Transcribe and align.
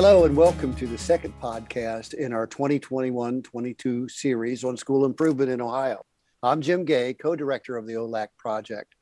Hello, 0.00 0.26
and 0.26 0.36
welcome 0.36 0.72
to 0.76 0.86
the 0.86 0.96
second 0.96 1.34
podcast 1.40 2.14
in 2.14 2.32
our 2.32 2.46
2021 2.46 3.42
22 3.42 4.08
series 4.08 4.62
on 4.62 4.76
school 4.76 5.04
improvement 5.04 5.50
in 5.50 5.60
Ohio. 5.60 6.04
I'm 6.40 6.60
Jim 6.60 6.84
Gay, 6.84 7.14
co 7.14 7.34
director 7.34 7.76
of 7.76 7.84
the 7.84 7.94
OLAC 7.94 8.28
project. 8.38 8.94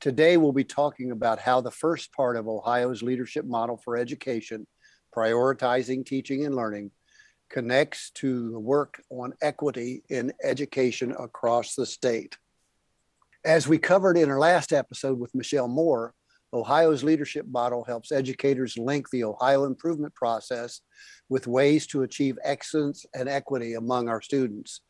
Today, 0.00 0.36
we'll 0.36 0.52
be 0.52 0.62
talking 0.62 1.10
about 1.10 1.40
how 1.40 1.60
the 1.60 1.72
first 1.72 2.12
part 2.12 2.36
of 2.36 2.46
Ohio's 2.46 3.02
leadership 3.02 3.44
model 3.44 3.76
for 3.76 3.96
education, 3.96 4.68
prioritizing 5.12 6.06
teaching 6.06 6.46
and 6.46 6.54
learning, 6.54 6.92
connects 7.50 8.10
to 8.10 8.52
the 8.52 8.60
work 8.60 9.02
on 9.10 9.32
equity 9.42 10.04
in 10.10 10.32
education 10.44 11.10
across 11.18 11.74
the 11.74 11.84
state. 11.84 12.38
As 13.44 13.66
we 13.66 13.78
covered 13.78 14.16
in 14.16 14.30
our 14.30 14.38
last 14.38 14.72
episode 14.72 15.18
with 15.18 15.34
Michelle 15.34 15.66
Moore, 15.66 16.14
Ohio's 16.56 17.04
leadership 17.04 17.46
model 17.46 17.84
helps 17.84 18.10
educators 18.10 18.78
link 18.78 19.10
the 19.10 19.24
Ohio 19.24 19.64
improvement 19.64 20.14
process 20.14 20.80
with 21.28 21.46
ways 21.46 21.86
to 21.88 22.02
achieve 22.02 22.38
excellence 22.42 23.04
and 23.14 23.28
equity 23.28 23.74
among 23.74 24.08
our 24.08 24.22
students. 24.22 24.80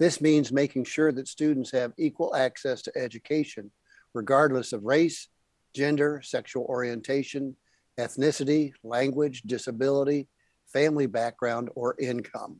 This 0.00 0.20
means 0.20 0.50
making 0.50 0.84
sure 0.84 1.12
that 1.12 1.28
students 1.28 1.70
have 1.70 1.92
equal 1.96 2.34
access 2.34 2.82
to 2.82 2.98
education, 2.98 3.70
regardless 4.14 4.72
of 4.72 4.82
race, 4.82 5.28
gender, 5.76 6.20
sexual 6.24 6.64
orientation, 6.64 7.56
ethnicity, 8.00 8.72
language, 8.82 9.42
disability, 9.42 10.26
family 10.72 11.06
background, 11.06 11.70
or 11.76 11.94
income. 12.00 12.56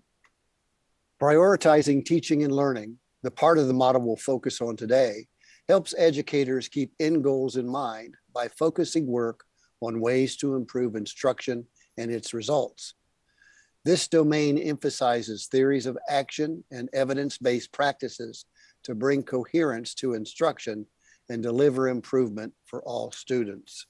Prioritizing 1.21 2.05
teaching 2.05 2.45
and 2.45 2.55
learning, 2.55 2.99
the 3.25 3.31
part 3.33 3.59
of 3.59 3.67
the 3.67 3.75
model 3.75 4.03
we'll 4.03 4.17
focus 4.17 4.61
on 4.61 4.77
today, 4.77 5.27
helps 5.69 5.95
educators 5.99 6.69
keep 6.69 6.93
end 7.01 7.25
goals 7.25 7.57
in 7.57 7.67
mind 7.67 8.15
by 8.33 8.49
focusing 8.49 9.07
work 9.07 9.45
on 9.81 10.01
ways 10.01 10.37
to 10.37 10.55
improve 10.55 10.97
instruction 10.97 11.67
and 11.99 12.11
its 12.11 12.33
results. 12.33 12.95
This 13.85 14.07
domain 14.07 14.59
emphasizes 14.59 15.47
theories 15.47 15.87
of 15.87 15.99
action 16.09 16.63
and 16.71 16.89
evidence 16.93 17.39
based 17.39 17.73
practices 17.73 18.45
to 18.85 18.95
bring 18.95 19.23
coherence 19.23 19.95
to 19.95 20.15
instruction 20.15 20.87
and 21.29 21.43
deliver 21.43 21.89
improvement 21.89 22.53
for 22.65 22.83
all 22.83 23.11
students. 23.11 23.87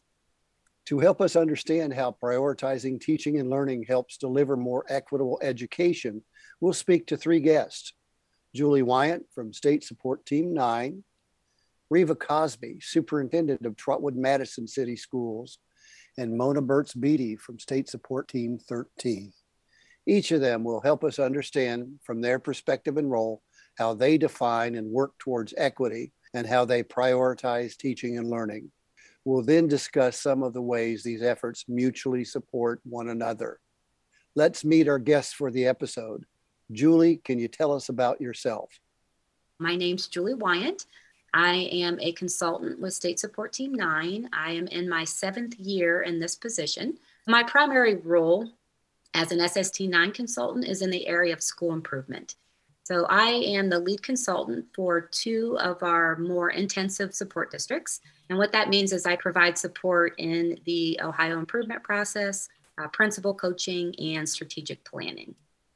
To 0.87 0.99
help 0.99 1.21
us 1.21 1.37
understand 1.37 1.95
how 1.95 2.17
prioritizing 2.23 3.01
teaching 3.01 3.39
and 3.39 3.49
learning 3.49 3.85
helps 3.87 4.17
deliver 4.17 4.57
more 4.57 4.85
equitable 4.89 5.39
education, 5.43 6.23
we'll 6.61 6.73
speak 6.73 7.07
to 7.07 7.17
three 7.17 7.41
guests 7.41 7.93
Julie 8.55 8.83
Wyant 8.83 9.27
from 9.35 9.53
State 9.53 9.85
Support 9.85 10.27
Team 10.27 10.53
9, 10.53 11.05
Reva 11.93 12.15
Cosby, 12.15 12.79
Superintendent 12.81 13.67
of 13.67 13.77
Trotwood 13.77 14.17
Madison 14.17 14.67
City 14.67 14.97
Schools, 14.97 15.59
and 16.17 16.35
Mona 16.35 16.63
Burtz 16.63 16.99
Beatty 16.99 17.37
from 17.37 17.59
State 17.59 17.87
Support 17.87 18.29
Team 18.29 18.59
13. 18.59 19.31
Each 20.07 20.33
of 20.33 20.41
them 20.41 20.65
will 20.65 20.81
help 20.81 21.05
us 21.05 21.19
understand 21.19 22.01
from 22.03 22.23
their 22.23 22.39
perspective 22.39 22.97
and 22.97 23.11
role 23.11 23.43
how 23.77 23.93
they 23.93 24.17
define 24.17 24.75
and 24.77 24.91
work 24.91 25.13
towards 25.19 25.53
equity 25.59 26.13
and 26.33 26.47
how 26.47 26.65
they 26.65 26.83
prioritize 26.83 27.77
teaching 27.77 28.17
and 28.17 28.31
learning. 28.31 28.71
We'll 29.27 29.43
then 29.43 29.69
discuss 29.69 30.19
some 30.19 30.43
of 30.43 30.55
the 30.55 30.63
ways 30.63 31.03
these 31.03 31.23
efforts 31.23 31.67
mutually 31.69 32.25
support 32.25 32.81
one 32.85 33.11
another. 33.11 33.61
Let's 34.35 34.65
meet 34.65 34.89
our 34.89 34.99
guests 34.99 35.35
for 35.35 35.51
the 35.51 35.67
episode. 35.67 36.25
Julie, 36.73 37.19
can 37.19 37.39
you 37.39 37.49
tell 37.49 37.71
us 37.71 37.91
about 37.91 38.23
yourself? 38.23 38.71
My 39.59 39.77
name's 39.77 40.09
Julie 40.09 40.33
Wyant. 40.33 40.87
I 41.35 41.55
am 41.73 41.99
a 42.01 42.13
consultant 42.13 42.79
with 42.79 42.93
State 42.93 43.19
Support 43.19 43.53
Team 43.53 43.73
9. 43.73 44.29
I 44.33 44.51
am 44.53 44.67
in 44.69 44.89
my 44.89 45.05
seventh 45.05 45.59
year 45.59 46.03
in 46.03 46.19
this 46.19 46.35
position. 46.35 46.99
My 47.27 47.43
primary 47.43 47.97
role 47.97 48.51
as 49.15 49.33
an 49.33 49.47
SST 49.47 49.83
9 49.83 50.13
consultant 50.13 50.67
is 50.67 50.83
in 50.83 50.91
the 50.91 51.07
area 51.07 51.33
of 51.33 51.43
school 51.43 51.73
improvement. 51.73 52.37
So 52.85 53.07
I 53.07 53.29
am 53.29 53.71
the 53.71 53.79
lead 53.79 54.03
consultant 54.03 54.67
for 54.75 55.01
two 55.01 55.57
of 55.61 55.83
our 55.83 56.17
more 56.17 56.51
intensive 56.51 57.15
support 57.15 57.51
districts. 57.51 58.01
And 58.29 58.39
what 58.39 58.53
that 58.53 58.69
means 58.69 58.93
is 58.93 59.07
I 59.07 59.17
provide 59.17 59.57
support 59.57 60.15
in 60.19 60.59
the 60.67 61.01
Ohio 61.03 61.39
improvement 61.39 61.83
process, 61.83 62.49
uh, 62.79 62.89
principal 62.89 63.35
coaching, 63.35 63.95
and 63.99 64.29
strategic 64.29 64.85
planning. 64.85 65.35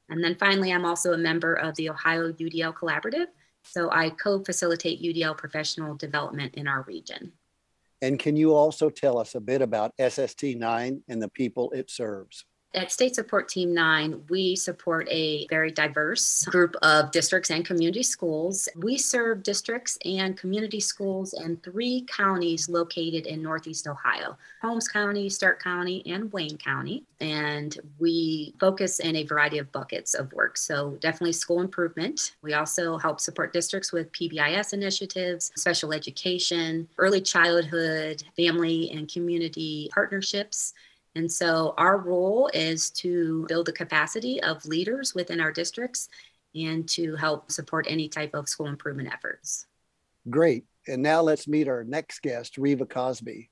And 0.08 0.22
then 0.22 0.34
finally, 0.34 0.72
I'm 0.72 0.84
also 0.84 1.12
a 1.12 1.18
member 1.18 1.54
of 1.54 1.74
the 1.76 1.90
Ohio 1.90 2.32
UDL 2.32 2.74
Collaborative, 2.74 3.26
so 3.70 3.90
I 3.90 4.10
co 4.10 4.42
facilitate 4.42 5.02
UDL 5.02 5.36
professional 5.36 5.94
development 5.94 6.54
in 6.54 6.66
our 6.68 6.82
region. 6.82 7.32
And 8.02 8.18
can 8.18 8.36
you 8.36 8.54
also 8.54 8.90
tell 8.90 9.18
us 9.18 9.34
a 9.34 9.40
bit 9.40 9.62
about 9.62 9.92
SST 9.98 10.42
9 10.56 11.02
and 11.08 11.22
the 11.22 11.28
people 11.28 11.70
it 11.72 11.90
serves? 11.90 12.44
At 12.74 12.92
State 12.92 13.14
Support 13.14 13.48
Team 13.48 13.72
9, 13.72 14.24
we 14.28 14.54
support 14.54 15.08
a 15.10 15.46
very 15.48 15.70
diverse 15.70 16.44
group 16.44 16.76
of 16.82 17.10
districts 17.10 17.50
and 17.50 17.64
community 17.64 18.02
schools. 18.02 18.68
We 18.76 18.98
serve 18.98 19.42
districts 19.42 19.96
and 20.04 20.36
community 20.36 20.80
schools 20.80 21.32
in 21.32 21.56
three 21.58 22.04
counties 22.06 22.68
located 22.68 23.26
in 23.26 23.42
Northeast 23.42 23.86
Ohio 23.86 24.36
Holmes 24.60 24.88
County, 24.88 25.30
Stark 25.30 25.62
County, 25.62 26.02
and 26.04 26.30
Wayne 26.32 26.58
County. 26.58 27.04
And 27.20 27.78
we 27.98 28.52
focus 28.60 29.00
in 29.00 29.16
a 29.16 29.24
variety 29.24 29.56
of 29.56 29.72
buckets 29.72 30.12
of 30.12 30.30
work. 30.34 30.58
So, 30.58 30.98
definitely 31.00 31.32
school 31.32 31.62
improvement. 31.62 32.32
We 32.42 32.52
also 32.52 32.98
help 32.98 33.20
support 33.20 33.54
districts 33.54 33.90
with 33.90 34.12
PBIS 34.12 34.74
initiatives, 34.74 35.50
special 35.56 35.94
education, 35.94 36.88
early 36.98 37.22
childhood, 37.22 38.22
family 38.36 38.90
and 38.90 39.10
community 39.10 39.88
partnerships 39.94 40.74
and 41.16 41.32
so 41.32 41.72
our 41.78 41.96
role 41.96 42.50
is 42.52 42.90
to 42.90 43.46
build 43.48 43.66
the 43.66 43.72
capacity 43.72 44.40
of 44.42 44.66
leaders 44.66 45.14
within 45.14 45.40
our 45.40 45.50
districts 45.50 46.10
and 46.54 46.86
to 46.90 47.16
help 47.16 47.50
support 47.50 47.86
any 47.88 48.06
type 48.06 48.34
of 48.34 48.50
school 48.50 48.66
improvement 48.66 49.08
efforts. 49.10 49.66
Great. 50.28 50.64
And 50.86 51.02
now 51.02 51.22
let's 51.22 51.48
meet 51.48 51.68
our 51.68 51.84
next 51.84 52.20
guest, 52.20 52.58
Reva 52.58 52.84
Cosby. 52.84 53.50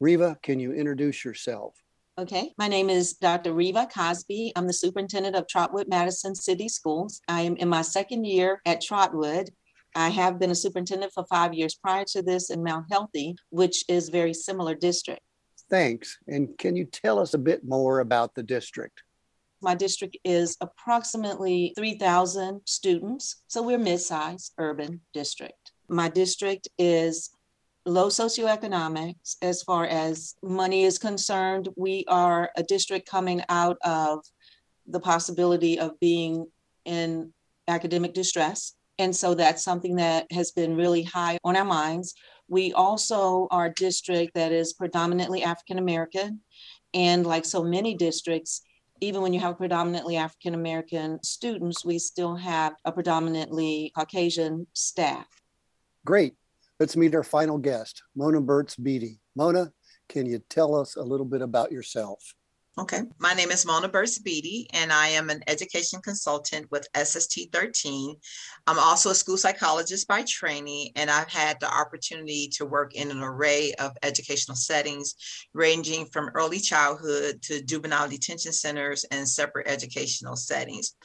Reva, 0.00 0.38
can 0.42 0.58
you 0.58 0.72
introduce 0.72 1.22
yourself? 1.22 1.74
Okay, 2.18 2.54
my 2.56 2.66
name 2.66 2.88
is 2.88 3.12
Dr. 3.12 3.52
Reva 3.52 3.86
Cosby. 3.94 4.54
I'm 4.56 4.66
the 4.66 4.72
superintendent 4.72 5.36
of 5.36 5.46
Trotwood 5.46 5.88
Madison 5.88 6.34
City 6.34 6.66
Schools. 6.66 7.20
I 7.28 7.42
am 7.42 7.56
in 7.56 7.68
my 7.68 7.82
second 7.82 8.24
year 8.24 8.62
at 8.64 8.80
Trotwood. 8.80 9.50
I 9.94 10.08
have 10.08 10.38
been 10.38 10.50
a 10.50 10.54
superintendent 10.54 11.12
for 11.12 11.26
five 11.26 11.52
years 11.52 11.74
prior 11.74 12.04
to 12.12 12.22
this 12.22 12.48
in 12.48 12.64
Mount 12.64 12.86
Healthy, 12.90 13.36
which 13.50 13.84
is 13.86 14.08
very 14.08 14.32
similar 14.32 14.74
district. 14.74 15.20
Thanks. 15.68 16.18
And 16.28 16.56
can 16.58 16.76
you 16.76 16.84
tell 16.84 17.18
us 17.18 17.34
a 17.34 17.38
bit 17.38 17.64
more 17.64 18.00
about 18.00 18.34
the 18.34 18.42
district? 18.42 19.02
My 19.60 19.74
district 19.74 20.16
is 20.24 20.56
approximately 20.60 21.72
3,000 21.76 22.60
students, 22.66 23.42
so 23.48 23.62
we're 23.62 23.78
mid-sized 23.78 24.52
urban 24.58 25.00
district. 25.12 25.72
My 25.88 26.08
district 26.08 26.68
is 26.78 27.30
low 27.84 28.08
socioeconomics 28.08 29.36
as 29.42 29.62
far 29.62 29.86
as 29.86 30.34
money 30.42 30.84
is 30.84 30.98
concerned. 30.98 31.68
We 31.76 32.04
are 32.08 32.50
a 32.56 32.62
district 32.62 33.08
coming 33.08 33.42
out 33.48 33.78
of 33.84 34.24
the 34.86 35.00
possibility 35.00 35.78
of 35.78 35.98
being 36.00 36.46
in 36.84 37.32
academic 37.66 38.12
distress. 38.12 38.74
And 38.98 39.14
so 39.14 39.34
that's 39.34 39.62
something 39.62 39.96
that 39.96 40.30
has 40.32 40.52
been 40.52 40.76
really 40.76 41.02
high 41.02 41.38
on 41.44 41.56
our 41.56 41.64
minds. 41.64 42.14
We 42.48 42.72
also 42.72 43.48
are 43.50 43.66
a 43.66 43.74
district 43.74 44.34
that 44.34 44.52
is 44.52 44.72
predominantly 44.72 45.42
African 45.42 45.78
American. 45.78 46.40
And 46.94 47.26
like 47.26 47.44
so 47.44 47.62
many 47.62 47.94
districts, 47.94 48.62
even 49.00 49.20
when 49.20 49.34
you 49.34 49.40
have 49.40 49.58
predominantly 49.58 50.16
African 50.16 50.54
American 50.54 51.22
students, 51.22 51.84
we 51.84 51.98
still 51.98 52.36
have 52.36 52.74
a 52.84 52.92
predominantly 52.92 53.92
Caucasian 53.94 54.66
staff. 54.72 55.26
Great. 56.04 56.34
Let's 56.80 56.96
meet 56.96 57.14
our 57.14 57.22
final 57.22 57.58
guest, 57.58 58.02
Mona 58.14 58.40
Burtz 58.40 58.82
Beatty. 58.82 59.18
Mona, 59.34 59.72
can 60.08 60.26
you 60.26 60.38
tell 60.48 60.74
us 60.74 60.96
a 60.96 61.02
little 61.02 61.26
bit 61.26 61.42
about 61.42 61.72
yourself? 61.72 62.34
Okay. 62.78 63.00
My 63.18 63.32
name 63.32 63.50
is 63.50 63.64
Mona 63.64 63.88
Burtz 63.88 64.22
Beatty, 64.22 64.66
and 64.74 64.92
I 64.92 65.08
am 65.08 65.30
an 65.30 65.42
education 65.46 65.98
consultant 66.02 66.70
with 66.70 66.86
SST 66.94 67.50
13. 67.50 68.14
I'm 68.66 68.78
also 68.78 69.08
a 69.08 69.14
school 69.14 69.38
psychologist 69.38 70.06
by 70.06 70.24
training, 70.28 70.90
and 70.94 71.10
I've 71.10 71.30
had 71.30 71.58
the 71.58 71.74
opportunity 71.74 72.48
to 72.48 72.66
work 72.66 72.94
in 72.94 73.10
an 73.10 73.22
array 73.22 73.72
of 73.78 73.96
educational 74.02 74.56
settings, 74.56 75.14
ranging 75.54 76.04
from 76.04 76.28
early 76.34 76.60
childhood 76.60 77.40
to 77.44 77.62
juvenile 77.62 78.10
detention 78.10 78.52
centers 78.52 79.04
and 79.04 79.26
separate 79.26 79.68
educational 79.68 80.36
settings. 80.36 80.96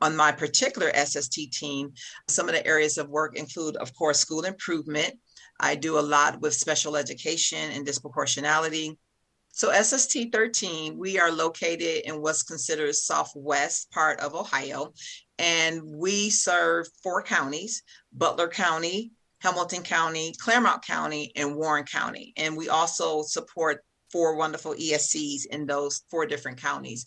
On 0.00 0.16
my 0.16 0.32
particular 0.32 0.90
SST 0.94 1.52
team, 1.52 1.92
some 2.28 2.48
of 2.48 2.54
the 2.54 2.66
areas 2.66 2.96
of 2.96 3.10
work 3.10 3.36
include, 3.36 3.76
of 3.76 3.94
course, 3.94 4.18
school 4.18 4.46
improvement. 4.46 5.12
I 5.60 5.74
do 5.74 5.98
a 5.98 6.00
lot 6.00 6.40
with 6.40 6.54
special 6.54 6.96
education 6.96 7.70
and 7.72 7.86
disproportionality 7.86 8.96
so 9.50 9.72
SST 9.72 10.32
13, 10.32 10.96
we 10.96 11.18
are 11.18 11.32
located 11.32 12.02
in 12.04 12.20
what's 12.22 12.42
considered 12.42 12.94
southwest 12.94 13.90
part 13.90 14.20
of 14.20 14.34
Ohio, 14.34 14.92
and 15.38 15.82
we 15.84 16.30
serve 16.30 16.88
four 17.02 17.22
counties, 17.22 17.82
Butler 18.12 18.48
County, 18.48 19.12
Hamilton 19.40 19.82
County, 19.82 20.34
Clermont 20.38 20.84
County, 20.84 21.32
and 21.36 21.56
Warren 21.56 21.84
County. 21.84 22.32
And 22.36 22.56
we 22.56 22.68
also 22.68 23.22
support 23.22 23.84
four 24.10 24.36
wonderful 24.36 24.74
ESCs 24.74 25.46
in 25.50 25.66
those 25.66 26.02
four 26.10 26.26
different 26.26 26.58
counties 26.58 27.06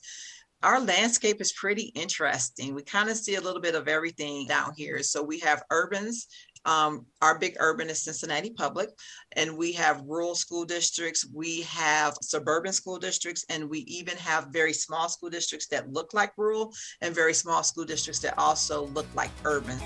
our 0.63 0.79
landscape 0.79 1.41
is 1.41 1.53
pretty 1.53 1.91
interesting. 1.95 2.75
We 2.75 2.83
kind 2.83 3.09
of 3.09 3.17
see 3.17 3.35
a 3.35 3.41
little 3.41 3.61
bit 3.61 3.75
of 3.75 3.87
everything 3.87 4.45
down 4.47 4.73
here. 4.75 5.01
So 5.01 5.23
we 5.23 5.39
have 5.39 5.63
urbans. 5.71 6.27
Um, 6.65 7.05
our 7.21 7.39
big 7.39 7.55
urban 7.59 7.89
is 7.89 8.03
Cincinnati 8.03 8.51
Public, 8.51 8.89
and 9.35 9.57
we 9.57 9.71
have 9.73 10.01
rural 10.05 10.35
school 10.35 10.63
districts. 10.65 11.27
We 11.33 11.61
have 11.63 12.15
suburban 12.21 12.73
school 12.73 12.99
districts, 12.99 13.45
and 13.49 13.69
we 13.69 13.79
even 13.79 14.15
have 14.17 14.47
very 14.51 14.73
small 14.73 15.09
school 15.09 15.29
districts 15.29 15.67
that 15.67 15.91
look 15.91 16.13
like 16.13 16.33
rural, 16.37 16.73
and 17.01 17.15
very 17.15 17.33
small 17.33 17.63
school 17.63 17.85
districts 17.85 18.21
that 18.21 18.37
also 18.37 18.85
look 18.87 19.07
like 19.15 19.31
urban. 19.43 19.79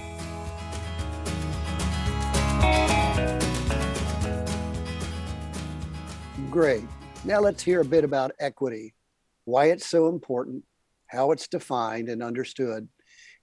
Great. 6.52 6.84
Now 7.24 7.40
let's 7.40 7.64
hear 7.64 7.82
a 7.82 7.86
bit 7.86 8.04
about 8.04 8.32
equity 8.40 8.94
why 9.46 9.66
it's 9.66 9.86
so 9.86 10.10
important, 10.10 10.64
how 11.08 11.32
it's 11.32 11.48
defined 11.48 12.10
and 12.10 12.22
understood, 12.22 12.88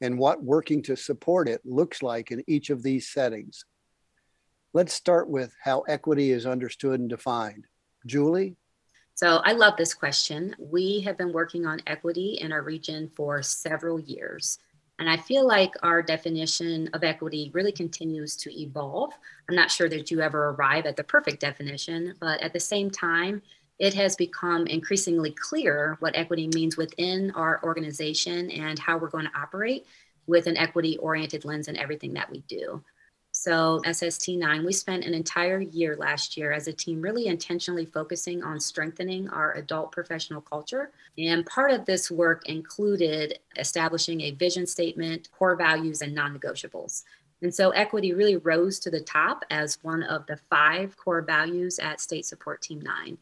and 0.03 0.19
what 0.19 0.43
working 0.43 0.83
to 0.83 0.97
support 0.97 1.49
it 1.49 1.63
looks 1.65 2.03
like 2.03 2.33
in 2.33 2.43
each 2.47 2.69
of 2.69 2.83
these 2.83 3.09
settings. 3.09 3.65
Let's 4.75 4.93
start 4.93 5.31
with 5.31 5.55
how 5.63 5.83
equity 5.83 6.33
is 6.33 6.45
understood 6.45 6.99
and 6.99 7.09
defined. 7.09 7.67
Julie? 8.05 8.57
So 9.15 9.37
I 9.45 9.53
love 9.53 9.75
this 9.77 9.95
question. 9.95 10.57
We 10.59 11.01
have 11.01 11.17
been 11.17 11.33
working 11.33 11.67
on 11.67 11.81
equity 11.87 12.39
in 12.41 12.53
our 12.53 12.63
region 12.63 13.11
for 13.15 13.43
several 13.43 14.01
years. 14.01 14.59
And 14.99 15.09
I 15.09 15.17
feel 15.17 15.47
like 15.47 15.73
our 15.83 16.03
definition 16.03 16.89
of 16.95 17.05
equity 17.05 17.51
really 17.55 17.73
continues 17.73 18.37
to 18.39 18.61
evolve. 18.61 19.13
I'm 19.49 19.55
not 19.55 19.71
sure 19.71 19.89
that 19.89 20.11
you 20.11 20.21
ever 20.21 20.51
arrive 20.51 20.87
at 20.87 20.97
the 20.97 21.05
perfect 21.05 21.41
definition, 21.41 22.15
but 22.21 22.41
at 22.41 22.53
the 22.53 22.61
same 22.61 22.91
time, 22.91 23.43
it 23.79 23.95
has 23.95 24.17
become 24.17 24.67
increasingly 24.67 25.31
clear 25.31 25.97
what 26.01 26.17
equity 26.17 26.49
means 26.49 26.77
within 26.77 27.31
our 27.33 27.61
organization 27.65 28.51
and 28.51 28.79
how 28.79 28.97
we're 28.97 29.09
going 29.09 29.27
to 29.27 29.39
operate 29.39 29.87
with 30.27 30.47
an 30.47 30.57
equity 30.57 30.97
oriented 30.99 31.45
lens 31.45 31.69
in 31.69 31.77
everything 31.77 32.15
that 32.15 32.31
we 32.31 32.41
do. 32.49 32.83
So, 33.35 33.81
SST9, 33.87 34.65
we 34.65 34.75
spent 34.75 35.05
an 35.05 35.15
entire 35.15 35.59
year 35.59 35.97
last 35.97 36.37
year 36.37 36.53
as 36.53 36.69
a 36.69 36.73
team 36.73 37.01
really 37.01 37.29
intentionally 37.29 37.87
focusing 37.87 38.45
on 38.45 38.61
strengthening 38.61 39.31
our 39.31 39.55
adult 39.55 39.91
professional 39.91 40.43
culture. 40.43 40.91
And 41.17 41.47
part 41.47 41.71
of 41.71 41.87
this 41.87 42.11
work 42.11 42.47
included 42.47 43.39
establishing 43.57 44.21
a 44.21 44.33
vision 44.33 44.67
statement, 44.67 45.31
core 45.33 45.57
values, 45.57 46.03
and 46.03 46.15
non 46.15 46.39
negotiables. 46.39 47.05
And 47.41 47.55
so, 47.55 47.71
equity 47.71 48.13
really 48.13 48.37
rose 48.37 48.79
to 48.81 48.91
the 48.91 49.01
top 49.01 49.47
as 49.49 49.79
one 49.81 50.03
of 50.03 50.27
the 50.27 50.37
five 50.51 50.95
core 50.99 51.23
values 51.23 51.79
at 51.79 52.03
State 52.03 52.27
Support 52.27 52.61
Team 52.61 52.83
9. 52.83 53.17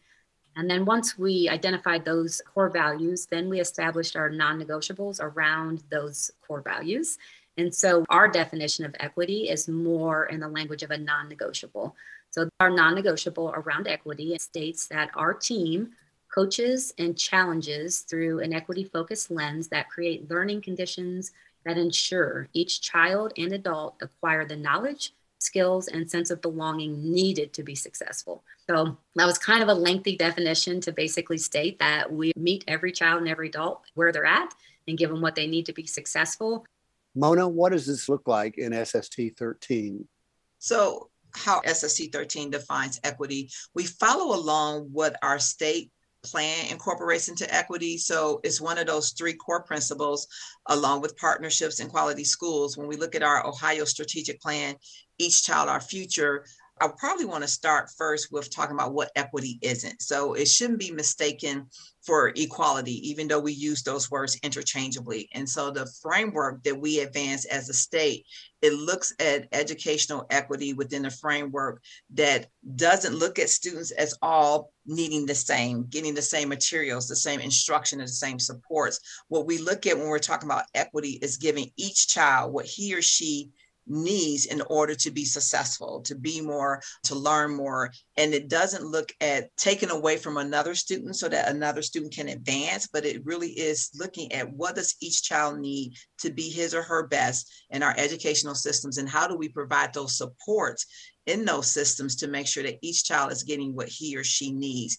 And 0.60 0.68
then 0.68 0.84
once 0.84 1.16
we 1.16 1.48
identified 1.48 2.04
those 2.04 2.42
core 2.52 2.68
values, 2.68 3.24
then 3.24 3.48
we 3.48 3.60
established 3.60 4.14
our 4.14 4.28
non 4.28 4.60
negotiables 4.62 5.18
around 5.18 5.82
those 5.90 6.30
core 6.46 6.60
values. 6.60 7.16
And 7.56 7.74
so 7.74 8.04
our 8.10 8.28
definition 8.28 8.84
of 8.84 8.94
equity 9.00 9.48
is 9.48 9.68
more 9.68 10.26
in 10.26 10.38
the 10.38 10.48
language 10.48 10.82
of 10.82 10.90
a 10.90 10.98
non 10.98 11.30
negotiable. 11.30 11.96
So 12.28 12.50
our 12.60 12.68
non 12.68 12.94
negotiable 12.94 13.54
around 13.56 13.88
equity 13.88 14.36
states 14.38 14.86
that 14.88 15.10
our 15.14 15.32
team 15.32 15.92
coaches 16.30 16.92
and 16.98 17.16
challenges 17.16 18.00
through 18.00 18.40
an 18.40 18.52
equity 18.52 18.84
focused 18.84 19.30
lens 19.30 19.68
that 19.68 19.88
create 19.88 20.30
learning 20.30 20.60
conditions 20.60 21.32
that 21.64 21.78
ensure 21.78 22.48
each 22.52 22.82
child 22.82 23.32
and 23.38 23.54
adult 23.54 23.96
acquire 24.02 24.44
the 24.44 24.56
knowledge, 24.56 25.14
skills, 25.40 25.88
and 25.88 26.10
sense 26.10 26.30
of 26.30 26.40
belonging 26.40 27.12
needed 27.12 27.52
to 27.54 27.62
be 27.62 27.74
successful. 27.74 28.44
So 28.68 28.96
that 29.16 29.26
was 29.26 29.38
kind 29.38 29.62
of 29.62 29.68
a 29.68 29.74
lengthy 29.74 30.16
definition 30.16 30.80
to 30.82 30.92
basically 30.92 31.38
state 31.38 31.78
that 31.78 32.12
we 32.12 32.32
meet 32.36 32.64
every 32.68 32.92
child 32.92 33.20
and 33.20 33.28
every 33.28 33.48
adult 33.48 33.82
where 33.94 34.12
they're 34.12 34.26
at 34.26 34.54
and 34.86 34.98
give 34.98 35.10
them 35.10 35.20
what 35.20 35.34
they 35.34 35.46
need 35.46 35.66
to 35.66 35.72
be 35.72 35.86
successful. 35.86 36.64
Mona, 37.14 37.48
what 37.48 37.72
does 37.72 37.86
this 37.86 38.08
look 38.08 38.28
like 38.28 38.58
in 38.58 38.72
SST 38.84 39.36
13? 39.36 40.06
So, 40.58 41.10
how 41.32 41.60
SST 41.62 42.12
13 42.12 42.50
defines 42.50 43.00
equity, 43.04 43.50
we 43.74 43.84
follow 43.84 44.34
along 44.34 44.88
what 44.92 45.16
our 45.22 45.38
state 45.38 45.90
plan 46.22 46.66
incorporates 46.70 47.28
into 47.28 47.52
equity. 47.52 47.96
So 47.96 48.40
it's 48.44 48.60
one 48.60 48.78
of 48.78 48.86
those 48.86 49.10
three 49.12 49.34
core 49.34 49.62
principles, 49.62 50.26
along 50.66 51.00
with 51.00 51.16
partnerships 51.16 51.80
and 51.80 51.90
quality 51.90 52.24
schools. 52.24 52.76
When 52.76 52.88
we 52.88 52.96
look 52.96 53.14
at 53.14 53.22
our 53.22 53.46
Ohio 53.46 53.84
strategic 53.84 54.40
plan, 54.40 54.76
Each 55.20 55.42
Child 55.44 55.68
Our 55.68 55.80
Future, 55.80 56.44
I 56.80 56.88
probably 56.96 57.26
want 57.26 57.42
to 57.42 57.48
start 57.48 57.90
first 57.98 58.32
with 58.32 58.54
talking 58.54 58.74
about 58.74 58.94
what 58.94 59.10
equity 59.14 59.58
isn't. 59.60 60.00
So 60.00 60.32
it 60.32 60.48
shouldn't 60.48 60.78
be 60.78 60.90
mistaken 60.90 61.66
for 62.06 62.32
equality, 62.34 63.06
even 63.06 63.28
though 63.28 63.38
we 63.38 63.52
use 63.52 63.82
those 63.82 64.10
words 64.10 64.38
interchangeably. 64.42 65.28
And 65.34 65.46
so 65.46 65.70
the 65.70 65.86
framework 66.00 66.62
that 66.62 66.80
we 66.80 67.00
advance 67.00 67.44
as 67.44 67.68
a 67.68 67.74
state, 67.74 68.24
it 68.62 68.72
looks 68.72 69.12
at 69.20 69.46
educational 69.52 70.24
equity 70.30 70.72
within 70.72 71.04
a 71.04 71.10
framework 71.10 71.82
that 72.14 72.46
doesn't 72.76 73.14
look 73.14 73.38
at 73.38 73.50
students 73.50 73.90
as 73.90 74.16
all 74.22 74.72
needing 74.86 75.26
the 75.26 75.34
same, 75.34 75.84
getting 75.90 76.14
the 76.14 76.22
same 76.22 76.48
materials, 76.48 77.06
the 77.06 77.16
same 77.16 77.40
instruction, 77.40 78.00
and 78.00 78.08
the 78.08 78.12
same 78.12 78.38
supports. 78.38 79.00
What 79.28 79.46
we 79.46 79.58
look 79.58 79.86
at 79.86 79.98
when 79.98 80.08
we're 80.08 80.18
talking 80.18 80.48
about 80.48 80.64
equity 80.74 81.18
is 81.20 81.36
giving 81.36 81.70
each 81.76 82.08
child 82.08 82.54
what 82.54 82.64
he 82.64 82.94
or 82.94 83.02
she 83.02 83.50
needs 83.90 84.46
in 84.46 84.62
order 84.70 84.94
to 84.94 85.10
be 85.10 85.24
successful, 85.24 86.00
to 86.02 86.14
be 86.14 86.40
more, 86.40 86.80
to 87.04 87.14
learn 87.14 87.54
more. 87.54 87.90
And 88.16 88.32
it 88.32 88.48
doesn't 88.48 88.84
look 88.84 89.12
at 89.20 89.54
taking 89.56 89.90
away 89.90 90.16
from 90.16 90.36
another 90.36 90.74
student 90.74 91.16
so 91.16 91.28
that 91.28 91.48
another 91.48 91.82
student 91.82 92.14
can 92.14 92.28
advance, 92.28 92.88
but 92.92 93.04
it 93.04 93.24
really 93.24 93.50
is 93.50 93.90
looking 93.98 94.32
at 94.32 94.52
what 94.52 94.74
does 94.74 94.96
each 95.00 95.22
child 95.22 95.58
need 95.58 95.94
to 96.18 96.30
be 96.30 96.48
his 96.48 96.74
or 96.74 96.82
her 96.82 97.06
best 97.06 97.50
in 97.70 97.82
our 97.82 97.94
educational 97.96 98.54
systems 98.54 98.98
and 98.98 99.08
how 99.08 99.26
do 99.26 99.36
we 99.36 99.48
provide 99.48 99.92
those 99.92 100.16
supports 100.16 100.86
in 101.26 101.44
those 101.44 101.70
systems 101.70 102.16
to 102.16 102.28
make 102.28 102.46
sure 102.46 102.62
that 102.62 102.78
each 102.82 103.04
child 103.04 103.32
is 103.32 103.42
getting 103.42 103.74
what 103.74 103.88
he 103.88 104.16
or 104.16 104.24
she 104.24 104.52
needs. 104.52 104.98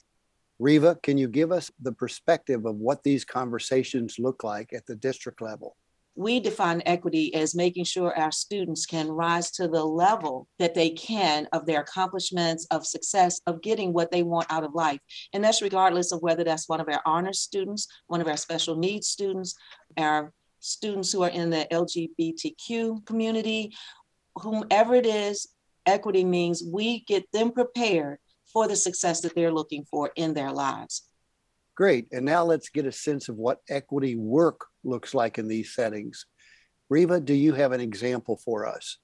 Reva, 0.59 0.95
can 1.01 1.17
you 1.17 1.27
give 1.27 1.51
us 1.51 1.71
the 1.81 1.91
perspective 1.91 2.65
of 2.65 2.75
what 2.75 3.03
these 3.03 3.25
conversations 3.25 4.17
look 4.19 4.43
like 4.43 4.73
at 4.73 4.85
the 4.85 4.95
district 4.95 5.41
level? 5.41 5.75
We 6.15 6.39
define 6.39 6.81
equity 6.85 7.33
as 7.33 7.55
making 7.55 7.85
sure 7.85 8.17
our 8.17 8.31
students 8.31 8.85
can 8.85 9.09
rise 9.09 9.51
to 9.51 9.67
the 9.67 9.83
level 9.83 10.47
that 10.59 10.75
they 10.75 10.89
can 10.89 11.47
of 11.53 11.65
their 11.65 11.81
accomplishments, 11.81 12.67
of 12.69 12.85
success, 12.85 13.39
of 13.47 13.61
getting 13.61 13.93
what 13.93 14.11
they 14.11 14.23
want 14.23 14.51
out 14.51 14.63
of 14.63 14.73
life. 14.73 14.99
And 15.33 15.43
that's 15.43 15.61
regardless 15.61 16.11
of 16.11 16.21
whether 16.21 16.43
that's 16.43 16.67
one 16.67 16.81
of 16.81 16.89
our 16.89 17.01
honors 17.05 17.39
students, 17.39 17.87
one 18.07 18.21
of 18.21 18.27
our 18.27 18.37
special 18.37 18.75
needs 18.75 19.07
students, 19.07 19.55
our 19.97 20.33
students 20.59 21.11
who 21.11 21.23
are 21.23 21.29
in 21.29 21.49
the 21.49 21.67
LGBTQ 21.71 23.05
community, 23.05 23.73
whomever 24.35 24.95
it 24.95 25.05
is, 25.05 25.47
equity 25.85 26.23
means 26.23 26.63
we 26.63 27.01
get 27.05 27.25
them 27.31 27.51
prepared 27.51 28.19
for 28.51 28.67
the 28.67 28.75
success 28.75 29.21
that 29.21 29.33
they're 29.33 29.51
looking 29.51 29.85
for 29.89 30.11
in 30.15 30.33
their 30.33 30.51
lives. 30.51 31.03
Great. 31.75 32.07
And 32.11 32.25
now 32.25 32.43
let's 32.43 32.69
get 32.69 32.85
a 32.85 32.91
sense 32.91 33.29
of 33.29 33.37
what 33.37 33.59
equity 33.69 34.15
work 34.15 34.67
looks 34.83 35.13
like 35.13 35.37
in 35.37 35.47
these 35.47 35.73
settings. 35.73 36.25
Reva, 36.89 37.19
do 37.19 37.33
you 37.33 37.53
have 37.53 37.71
an 37.71 37.81
example 37.81 38.37
for 38.37 38.67
us? 38.67 38.97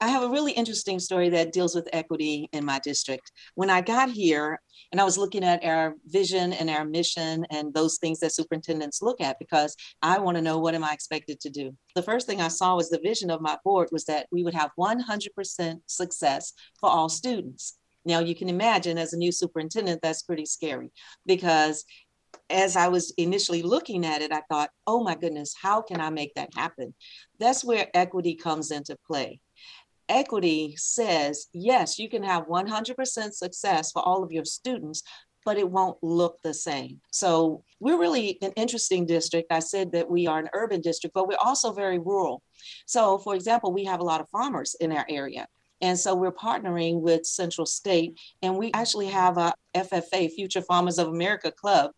I 0.00 0.08
have 0.08 0.22
a 0.22 0.28
really 0.28 0.52
interesting 0.52 0.98
story 0.98 1.30
that 1.30 1.52
deals 1.52 1.74
with 1.74 1.88
equity 1.92 2.48
in 2.52 2.64
my 2.64 2.78
district. 2.80 3.32
When 3.54 3.70
I 3.70 3.80
got 3.80 4.10
here 4.10 4.60
and 4.92 5.00
I 5.00 5.04
was 5.04 5.16
looking 5.16 5.44
at 5.44 5.64
our 5.64 5.94
vision 6.06 6.52
and 6.52 6.68
our 6.68 6.84
mission 6.84 7.46
and 7.50 7.72
those 7.72 7.96
things 7.98 8.20
that 8.20 8.34
superintendents 8.34 9.02
look 9.02 9.20
at 9.20 9.38
because 9.38 9.74
I 10.02 10.18
want 10.18 10.36
to 10.36 10.42
know 10.42 10.58
what 10.58 10.74
am 10.74 10.84
I 10.84 10.92
expected 10.92 11.40
to 11.40 11.48
do. 11.48 11.74
The 11.94 12.02
first 12.02 12.26
thing 12.26 12.40
I 12.40 12.48
saw 12.48 12.76
was 12.76 12.90
the 12.90 13.00
vision 13.02 13.30
of 13.30 13.40
my 13.40 13.56
board 13.64 13.88
was 13.92 14.04
that 14.04 14.26
we 14.30 14.42
would 14.42 14.54
have 14.54 14.72
100% 14.78 15.80
success 15.86 16.52
for 16.78 16.90
all 16.90 17.08
students. 17.08 17.78
Now 18.04 18.18
you 18.18 18.34
can 18.34 18.50
imagine 18.50 18.98
as 18.98 19.14
a 19.14 19.18
new 19.18 19.32
superintendent 19.32 20.02
that's 20.02 20.22
pretty 20.22 20.44
scary 20.44 20.92
because 21.24 21.84
as 22.54 22.76
I 22.76 22.86
was 22.86 23.12
initially 23.18 23.62
looking 23.62 24.06
at 24.06 24.22
it, 24.22 24.32
I 24.32 24.42
thought, 24.48 24.70
oh 24.86 25.02
my 25.02 25.16
goodness, 25.16 25.54
how 25.60 25.82
can 25.82 26.00
I 26.00 26.08
make 26.10 26.34
that 26.34 26.54
happen? 26.54 26.94
That's 27.40 27.64
where 27.64 27.88
equity 27.94 28.36
comes 28.36 28.70
into 28.70 28.96
play. 29.06 29.40
Equity 30.08 30.76
says, 30.76 31.48
yes, 31.52 31.98
you 31.98 32.08
can 32.08 32.22
have 32.22 32.46
100% 32.46 33.32
success 33.32 33.90
for 33.90 34.02
all 34.02 34.22
of 34.22 34.30
your 34.30 34.44
students, 34.44 35.02
but 35.44 35.58
it 35.58 35.68
won't 35.68 35.98
look 36.02 36.38
the 36.42 36.54
same. 36.54 37.00
So 37.10 37.64
we're 37.80 37.98
really 37.98 38.38
an 38.40 38.52
interesting 38.52 39.04
district. 39.04 39.50
I 39.50 39.58
said 39.58 39.90
that 39.92 40.08
we 40.08 40.28
are 40.28 40.38
an 40.38 40.48
urban 40.54 40.80
district, 40.80 41.12
but 41.12 41.26
we're 41.26 41.36
also 41.44 41.72
very 41.72 41.98
rural. 41.98 42.40
So, 42.86 43.18
for 43.18 43.34
example, 43.34 43.72
we 43.72 43.84
have 43.84 44.00
a 44.00 44.04
lot 44.04 44.20
of 44.20 44.28
farmers 44.30 44.76
in 44.80 44.92
our 44.92 45.04
area. 45.08 45.48
And 45.84 45.98
so 46.00 46.14
we're 46.14 46.32
partnering 46.32 47.02
with 47.02 47.26
Central 47.26 47.66
State, 47.66 48.18
and 48.40 48.56
we 48.56 48.72
actually 48.72 49.08
have 49.08 49.36
a 49.36 49.52
FFA, 49.76 50.32
Future 50.32 50.62
Farmers 50.62 50.98
of 50.98 51.08
America 51.08 51.52
Club. 51.52 51.90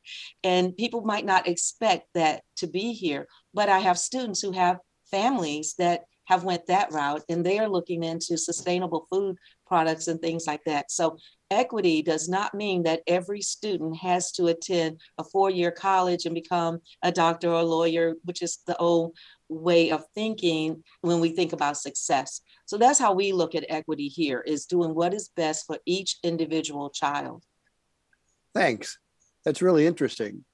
And 0.43 0.77
people 0.77 1.03
might 1.03 1.25
not 1.25 1.47
expect 1.47 2.09
that 2.15 2.43
to 2.57 2.67
be 2.67 2.93
here, 2.93 3.29
but 3.55 3.69
I 3.69 3.79
have 3.79 3.97
students 3.97 4.43
who 4.43 4.51
have 4.51 4.81
families 5.09 5.77
that 5.79 6.03
have 6.25 6.43
went 6.43 6.67
that 6.67 6.93
route 6.93 7.23
and 7.29 7.47
they 7.47 7.61
are 7.61 7.69
looking 7.69 8.03
into 8.03 8.37
sustainable 8.37 9.07
food 9.09 9.37
products 9.69 10.09
and 10.09 10.21
things 10.21 10.49
like 10.49 10.65
that. 10.67 10.91
So 10.91 11.19
equity 11.53 12.03
does 12.03 12.29
not 12.29 12.55
mean 12.55 12.83
that 12.83 13.03
every 13.07 13.41
student 13.41 13.97
has 13.99 14.33
to 14.33 14.47
attend 14.47 15.01
a 15.19 15.23
four-year 15.23 15.71
college 15.71 16.27
and 16.27 16.35
become 16.35 16.81
a 17.05 17.13
doctor 17.13 17.51
or 17.51 17.61
a 17.61 17.63
lawyer, 17.63 18.15
which 18.25 18.43
is 18.43 18.59
the 18.67 18.77
old 18.79 19.17
way 19.49 19.93
of 19.93 20.05
thinking 20.17 20.83
when 21.03 21.21
we 21.21 21.29
think 21.29 21.53
about 21.53 21.77
success. 21.77 22.41
So 22.67 22.77
that's 22.77 22.99
how 22.99 23.15
we 23.15 23.33
look 23.33 23.55
at 23.55 23.65
equity 23.69 24.09
here 24.09 24.41
is 24.41 24.67
doing 24.67 24.95
what 24.95 25.15
is 25.15 25.31
best 25.37 25.67
for 25.67 25.79
each 25.87 26.19
individual 26.23 26.91
child. 26.91 27.45
Thanks. 28.55 28.99
That's 29.45 29.63
really 29.63 29.87
interesting. 29.87 30.45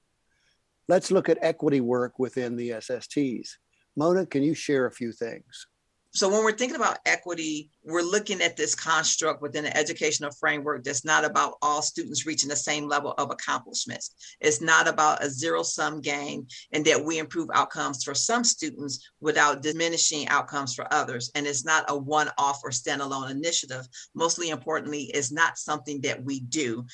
Let's 0.87 1.09
look 1.09 1.27
at 1.27 1.39
equity 1.41 1.81
work 1.81 2.19
within 2.19 2.55
the 2.55 2.71
SSTs. 2.71 3.49
Mona, 3.95 4.25
can 4.25 4.43
you 4.43 4.53
share 4.53 4.85
a 4.85 4.91
few 4.91 5.11
things? 5.11 5.67
So 6.15 6.29
when 6.29 6.43
we're 6.43 6.51
thinking 6.51 6.75
about 6.75 6.99
equity, 7.07 7.71
we're 7.83 8.03
looking 8.03 8.39
at 8.39 8.55
this 8.55 8.75
construct 8.75 9.41
within 9.41 9.65
an 9.65 9.75
educational 9.75 10.29
framework 10.29 10.83
that's 10.83 11.03
not 11.03 11.25
about 11.25 11.55
all 11.63 11.81
students 11.81 12.27
reaching 12.27 12.49
the 12.49 12.55
same 12.55 12.87
level 12.87 13.15
of 13.17 13.31
accomplishments. 13.31 14.35
It's 14.39 14.61
not 14.61 14.87
about 14.87 15.23
a 15.23 15.29
zero 15.29 15.63
sum 15.63 16.01
game 16.01 16.45
and 16.71 16.85
that 16.85 17.03
we 17.03 17.17
improve 17.17 17.49
outcomes 17.51 18.03
for 18.03 18.13
some 18.13 18.43
students 18.43 19.09
without 19.21 19.63
diminishing 19.63 20.27
outcomes 20.27 20.75
for 20.75 20.85
others. 20.93 21.31
And 21.33 21.47
it's 21.47 21.65
not 21.65 21.85
a 21.87 21.97
one 21.97 22.29
off 22.37 22.61
or 22.63 22.69
standalone 22.69 23.31
initiative. 23.31 23.87
Mostly 24.13 24.51
importantly, 24.51 25.09
it's 25.15 25.31
not 25.31 25.57
something 25.57 25.99
that 26.01 26.23
we 26.23 26.41
do 26.41 26.85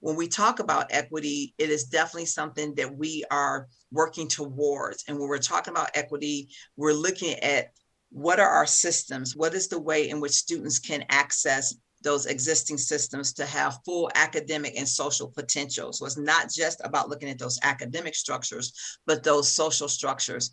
when 0.00 0.14
we 0.14 0.28
talk 0.28 0.60
about 0.60 0.86
equity, 0.90 1.54
it 1.58 1.70
is 1.70 1.86
definitely 1.86 2.26
something 2.26 2.72
that 2.76 2.96
we 2.96 3.24
are 3.32 3.66
working 3.90 4.28
towards. 4.28 5.02
And 5.08 5.18
when 5.18 5.28
we're 5.28 5.38
talking 5.38 5.72
about 5.72 5.90
equity, 5.94 6.50
we're 6.76 6.92
looking 6.92 7.34
at 7.40 7.72
what 8.10 8.40
are 8.40 8.48
our 8.48 8.66
systems? 8.66 9.36
What 9.36 9.54
is 9.54 9.68
the 9.68 9.80
way 9.80 10.08
in 10.08 10.20
which 10.20 10.32
students 10.32 10.78
can 10.78 11.04
access 11.08 11.74
those 12.02 12.26
existing 12.26 12.78
systems 12.78 13.32
to 13.34 13.44
have 13.44 13.80
full 13.84 14.10
academic 14.14 14.74
and 14.76 14.88
social 14.88 15.28
potential? 15.28 15.92
So 15.92 16.06
it's 16.06 16.16
not 16.16 16.50
just 16.50 16.80
about 16.84 17.08
looking 17.08 17.28
at 17.28 17.38
those 17.38 17.58
academic 17.62 18.14
structures, 18.14 18.72
but 19.06 19.22
those 19.22 19.48
social 19.48 19.88
structures 19.88 20.52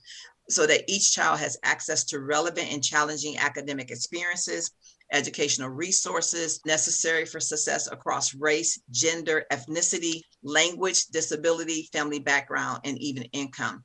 so 0.49 0.67
that 0.67 0.83
each 0.87 1.13
child 1.13 1.39
has 1.39 1.57
access 1.63 2.03
to 2.05 2.19
relevant 2.19 2.71
and 2.71 2.83
challenging 2.83 3.37
academic 3.37 3.89
experiences, 3.89 4.71
educational 5.11 5.69
resources 5.69 6.59
necessary 6.65 7.25
for 7.25 7.39
success 7.39 7.91
across 7.91 8.35
race, 8.35 8.79
gender, 8.91 9.45
ethnicity, 9.51 10.21
language, 10.43 11.05
disability, 11.07 11.89
family 11.91 12.19
background, 12.19 12.79
and 12.83 12.97
even 12.99 13.23
income 13.33 13.83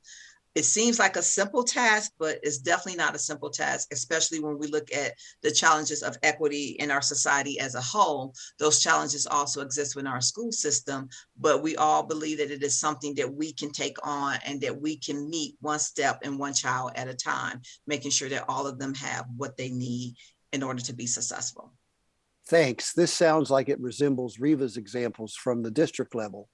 it 0.53 0.65
seems 0.65 0.99
like 0.99 1.15
a 1.15 1.21
simple 1.21 1.63
task, 1.63 2.11
but 2.19 2.39
it's 2.43 2.57
definitely 2.57 2.97
not 2.97 3.15
a 3.15 3.19
simple 3.19 3.49
task, 3.49 3.87
especially 3.93 4.39
when 4.41 4.57
we 4.57 4.67
look 4.67 4.93
at 4.93 5.13
the 5.41 5.51
challenges 5.51 6.03
of 6.03 6.17
equity 6.23 6.75
in 6.79 6.91
our 6.91 7.01
society 7.01 7.59
as 7.59 7.75
a 7.75 7.81
whole. 7.81 8.33
Those 8.59 8.79
challenges 8.79 9.25
also 9.25 9.61
exist 9.61 9.95
within 9.95 10.11
our 10.11 10.19
school 10.19 10.51
system, 10.51 11.07
but 11.39 11.63
we 11.63 11.77
all 11.77 12.03
believe 12.03 12.39
that 12.39 12.51
it 12.51 12.63
is 12.63 12.77
something 12.77 13.15
that 13.15 13.33
we 13.33 13.53
can 13.53 13.71
take 13.71 13.95
on 14.05 14.39
and 14.45 14.59
that 14.61 14.81
we 14.81 14.97
can 14.97 15.29
meet 15.29 15.55
one 15.61 15.79
step 15.79 16.19
and 16.23 16.37
one 16.37 16.53
child 16.53 16.91
at 16.95 17.07
a 17.07 17.13
time, 17.13 17.61
making 17.87 18.11
sure 18.11 18.29
that 18.29 18.45
all 18.49 18.67
of 18.67 18.77
them 18.77 18.93
have 18.95 19.25
what 19.37 19.55
they 19.55 19.69
need 19.69 20.15
in 20.51 20.63
order 20.63 20.81
to 20.81 20.93
be 20.93 21.07
successful. 21.07 21.71
Thanks. 22.47 22.91
This 22.91 23.13
sounds 23.13 23.49
like 23.49 23.69
it 23.69 23.79
resembles 23.79 24.39
Reva's 24.39 24.75
examples 24.75 25.35
from 25.35 25.63
the 25.63 25.71
district 25.71 26.13
level. 26.13 26.49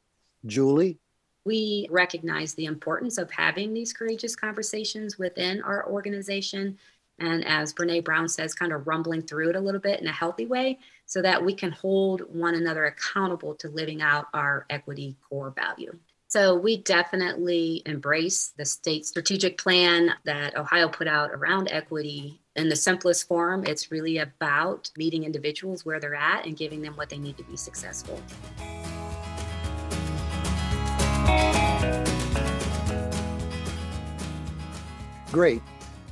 Julie? 0.45 0.99
We 1.47 1.87
recognize 1.89 2.53
the 2.53 2.65
importance 2.65 3.17
of 3.17 3.31
having 3.31 3.73
these 3.73 3.93
courageous 3.93 4.35
conversations 4.35 5.17
within 5.17 5.63
our 5.63 5.87
organization. 5.89 6.77
And 7.19 7.47
as 7.47 7.73
Brene 7.73 8.03
Brown 8.03 8.27
says, 8.27 8.53
kind 8.53 8.73
of 8.73 8.85
rumbling 8.85 9.21
through 9.21 9.51
it 9.51 9.55
a 9.55 9.59
little 9.59 9.79
bit 9.79 10.01
in 10.01 10.07
a 10.07 10.11
healthy 10.11 10.45
way 10.45 10.77
so 11.05 11.21
that 11.21 11.43
we 11.43 11.53
can 11.53 11.71
hold 11.71 12.21
one 12.35 12.53
another 12.53 12.85
accountable 12.85 13.55
to 13.55 13.69
living 13.69 14.01
out 14.01 14.27
our 14.33 14.65
equity 14.69 15.15
core 15.27 15.51
value. 15.51 15.97
So 16.27 16.57
we 16.57 16.77
definitely 16.77 17.81
embrace 17.85 18.53
the 18.57 18.65
state 18.65 19.05
strategic 19.05 19.57
plan 19.57 20.13
that 20.25 20.57
Ohio 20.57 20.89
put 20.89 21.07
out 21.07 21.31
around 21.31 21.69
equity. 21.71 22.41
In 22.57 22.67
the 22.67 22.75
simplest 22.75 23.25
form, 23.29 23.63
it's 23.65 23.89
really 23.89 24.17
about 24.17 24.91
meeting 24.97 25.23
individuals 25.23 25.85
where 25.85 26.01
they're 26.01 26.13
at 26.13 26.45
and 26.45 26.57
giving 26.57 26.81
them 26.81 26.97
what 26.97 27.09
they 27.09 27.17
need 27.17 27.37
to 27.37 27.43
be 27.43 27.55
successful. 27.55 28.21
Great. 35.31 35.61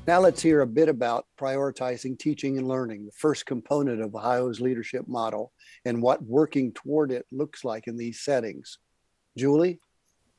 Now 0.08 0.20
let's 0.20 0.42
hear 0.42 0.62
a 0.62 0.68
bit 0.68 0.90
about 0.90 1.26
prioritizing 1.40 2.20
teaching 2.20 2.58
and 2.58 2.68
learning, 2.68 3.06
the 3.06 3.12
first 3.12 3.46
component 3.46 4.02
of 4.02 4.14
Ohio's 4.14 4.60
leadership 4.60 5.08
model, 5.08 5.52
and 5.86 6.02
what 6.02 6.24
working 6.24 6.72
toward 6.74 7.12
it 7.12 7.26
looks 7.32 7.64
like 7.64 7.88
in 7.88 7.98
these 7.98 8.20
settings. 8.20 8.78
Julie? 9.38 9.80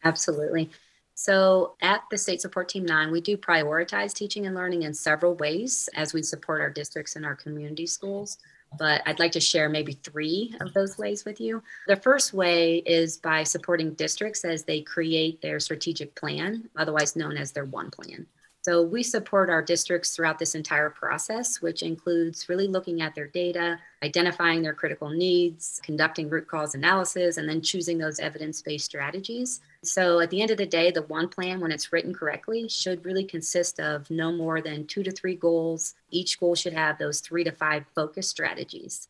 Absolutely. 0.04 0.70
So 1.14 1.76
at 1.80 2.02
the 2.10 2.18
State 2.18 2.42
Support 2.42 2.68
Team 2.68 2.84
9, 2.84 3.10
we 3.10 3.20
do 3.20 3.36
prioritize 3.36 4.12
teaching 4.12 4.46
and 4.46 4.54
learning 4.54 4.82
in 4.82 4.94
several 4.94 5.34
ways 5.34 5.88
as 5.94 6.12
we 6.12 6.22
support 6.22 6.60
our 6.60 6.70
districts 6.70 7.16
and 7.16 7.24
our 7.24 7.34
community 7.34 7.86
schools 7.86 8.38
but 8.78 9.02
I'd 9.06 9.18
like 9.18 9.32
to 9.32 9.40
share 9.40 9.68
maybe 9.68 9.92
three 9.92 10.54
of 10.60 10.72
those 10.74 10.98
ways 10.98 11.24
with 11.24 11.40
you. 11.40 11.62
The 11.86 11.96
first 11.96 12.32
way 12.32 12.78
is 12.78 13.16
by 13.16 13.42
supporting 13.42 13.94
districts 13.94 14.44
as 14.44 14.64
they 14.64 14.82
create 14.82 15.40
their 15.40 15.60
strategic 15.60 16.14
plan, 16.14 16.68
otherwise 16.76 17.16
known 17.16 17.36
as 17.36 17.52
their 17.52 17.64
one 17.64 17.90
plan. 17.90 18.26
So 18.66 18.82
we 18.82 19.04
support 19.04 19.48
our 19.48 19.62
districts 19.62 20.16
throughout 20.16 20.40
this 20.40 20.56
entire 20.56 20.90
process, 20.90 21.62
which 21.62 21.84
includes 21.84 22.48
really 22.48 22.66
looking 22.66 23.00
at 23.00 23.14
their 23.14 23.28
data, 23.28 23.78
identifying 24.02 24.60
their 24.60 24.74
critical 24.74 25.08
needs, 25.08 25.80
conducting 25.84 26.28
root 26.28 26.48
cause 26.48 26.74
analysis, 26.74 27.36
and 27.36 27.48
then 27.48 27.62
choosing 27.62 27.96
those 27.96 28.18
evidence 28.18 28.60
based 28.62 28.86
strategies. 28.86 29.60
So 29.84 30.18
at 30.18 30.30
the 30.30 30.42
end 30.42 30.50
of 30.50 30.56
the 30.56 30.66
day, 30.66 30.90
the 30.90 31.02
one 31.02 31.28
plan, 31.28 31.60
when 31.60 31.70
it's 31.70 31.92
written 31.92 32.12
correctly, 32.12 32.68
should 32.68 33.04
really 33.04 33.22
consist 33.22 33.78
of 33.78 34.10
no 34.10 34.32
more 34.32 34.60
than 34.60 34.88
two 34.88 35.04
to 35.04 35.12
three 35.12 35.36
goals. 35.36 35.94
Each 36.10 36.40
goal 36.40 36.56
should 36.56 36.72
have 36.72 36.98
those 36.98 37.20
three 37.20 37.44
to 37.44 37.52
five 37.52 37.84
focus 37.94 38.28
strategies. 38.28 39.06